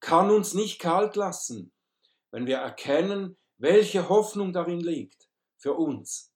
kann 0.00 0.30
uns 0.30 0.54
nicht 0.54 0.78
kalt 0.78 1.16
lassen, 1.16 1.72
wenn 2.30 2.46
wir 2.46 2.58
erkennen, 2.58 3.36
welche 3.58 4.08
Hoffnung 4.08 4.52
darin 4.52 4.80
liegt 4.80 5.28
für 5.58 5.74
uns. 5.74 6.32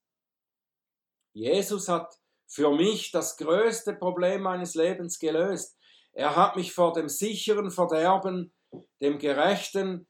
Jesus 1.33 1.89
hat 1.89 2.19
für 2.47 2.71
mich 2.75 3.13
das 3.13 3.37
größte 3.37 3.95
Problem 3.95 4.43
meines 4.43 4.75
Lebens 4.75 5.19
gelöst. 5.19 5.79
Er 6.13 6.35
hat 6.35 6.57
mich 6.57 6.73
vor 6.73 6.93
dem 6.93 7.09
sicheren 7.09 7.71
Verderben, 7.71 8.53
dem 9.01 9.19
gerechten 9.19 10.09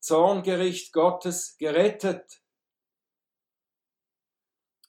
Zorngericht 0.00 0.92
Gottes 0.92 1.56
gerettet. 1.58 2.42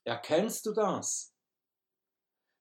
Erkennst 0.04 0.66
du 0.66 0.74
das? 0.74 1.36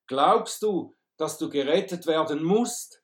Glaubst 0.07 0.63
du, 0.63 0.97
dass 1.17 1.39
du 1.39 1.49
gerettet 1.49 2.07
werden 2.07 2.43
musst? 2.43 3.03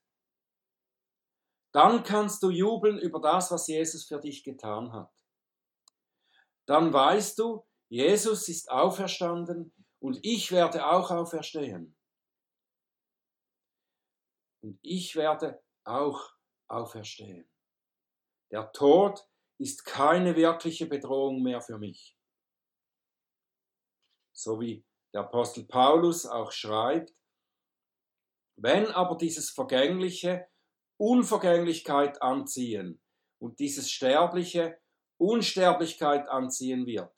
Dann 1.72 2.02
kannst 2.02 2.42
du 2.42 2.50
jubeln 2.50 2.98
über 2.98 3.20
das, 3.20 3.50
was 3.50 3.66
Jesus 3.66 4.06
für 4.06 4.18
dich 4.18 4.42
getan 4.42 4.92
hat. 4.92 5.12
Dann 6.66 6.92
weißt 6.92 7.38
du, 7.38 7.66
Jesus 7.88 8.48
ist 8.48 8.70
auferstanden 8.70 9.72
und 10.00 10.18
ich 10.22 10.50
werde 10.50 10.86
auch 10.86 11.10
auferstehen. 11.10 11.96
Und 14.62 14.78
ich 14.82 15.14
werde 15.14 15.62
auch 15.84 16.32
auferstehen. 16.68 17.48
Der 18.50 18.72
Tod 18.72 19.24
ist 19.58 19.84
keine 19.84 20.36
wirkliche 20.36 20.86
Bedrohung 20.86 21.42
mehr 21.42 21.60
für 21.60 21.78
mich. 21.78 22.16
So 24.32 24.60
wie 24.60 24.84
der 25.14 25.22
Apostel 25.22 25.64
Paulus 25.64 26.26
auch 26.26 26.52
schreibt, 26.52 27.14
wenn 28.56 28.86
aber 28.86 29.16
dieses 29.16 29.50
Vergängliche 29.50 30.46
Unvergänglichkeit 30.98 32.20
anziehen 32.22 33.00
und 33.38 33.58
dieses 33.58 33.90
Sterbliche 33.90 34.78
Unsterblichkeit 35.18 36.28
anziehen 36.28 36.86
wird, 36.86 37.12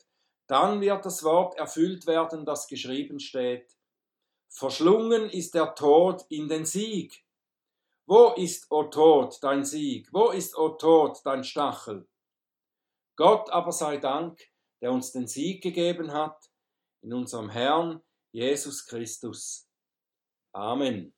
dann 0.49 0.81
wird 0.81 1.05
das 1.05 1.23
Wort 1.23 1.57
erfüllt 1.57 2.07
werden, 2.07 2.45
das 2.45 2.67
geschrieben 2.67 3.21
steht. 3.21 3.77
Verschlungen 4.49 5.29
ist 5.31 5.55
der 5.55 5.75
Tod 5.75 6.25
in 6.29 6.49
den 6.49 6.65
Sieg. 6.65 7.25
Wo 8.07 8.33
ist, 8.37 8.71
o 8.71 8.85
Tod, 8.85 9.39
dein 9.43 9.65
Sieg? 9.65 10.09
Wo 10.13 10.31
ist, 10.31 10.57
o 10.57 10.71
Tod, 10.71 11.21
dein 11.25 11.45
Stachel? 11.45 12.09
Gott 13.19 13.51
aber 13.51 13.73
sei 13.73 13.97
Dank, 13.97 14.41
der 14.81 14.93
uns 14.93 15.11
den 15.11 15.27
Sieg 15.27 15.61
gegeben 15.61 16.13
hat, 16.13 16.39
in 17.03 17.13
unserem 17.13 17.51
Herrn 17.51 18.01
Jesus 18.33 18.87
Christus. 18.87 19.69
Amen. 20.55 21.13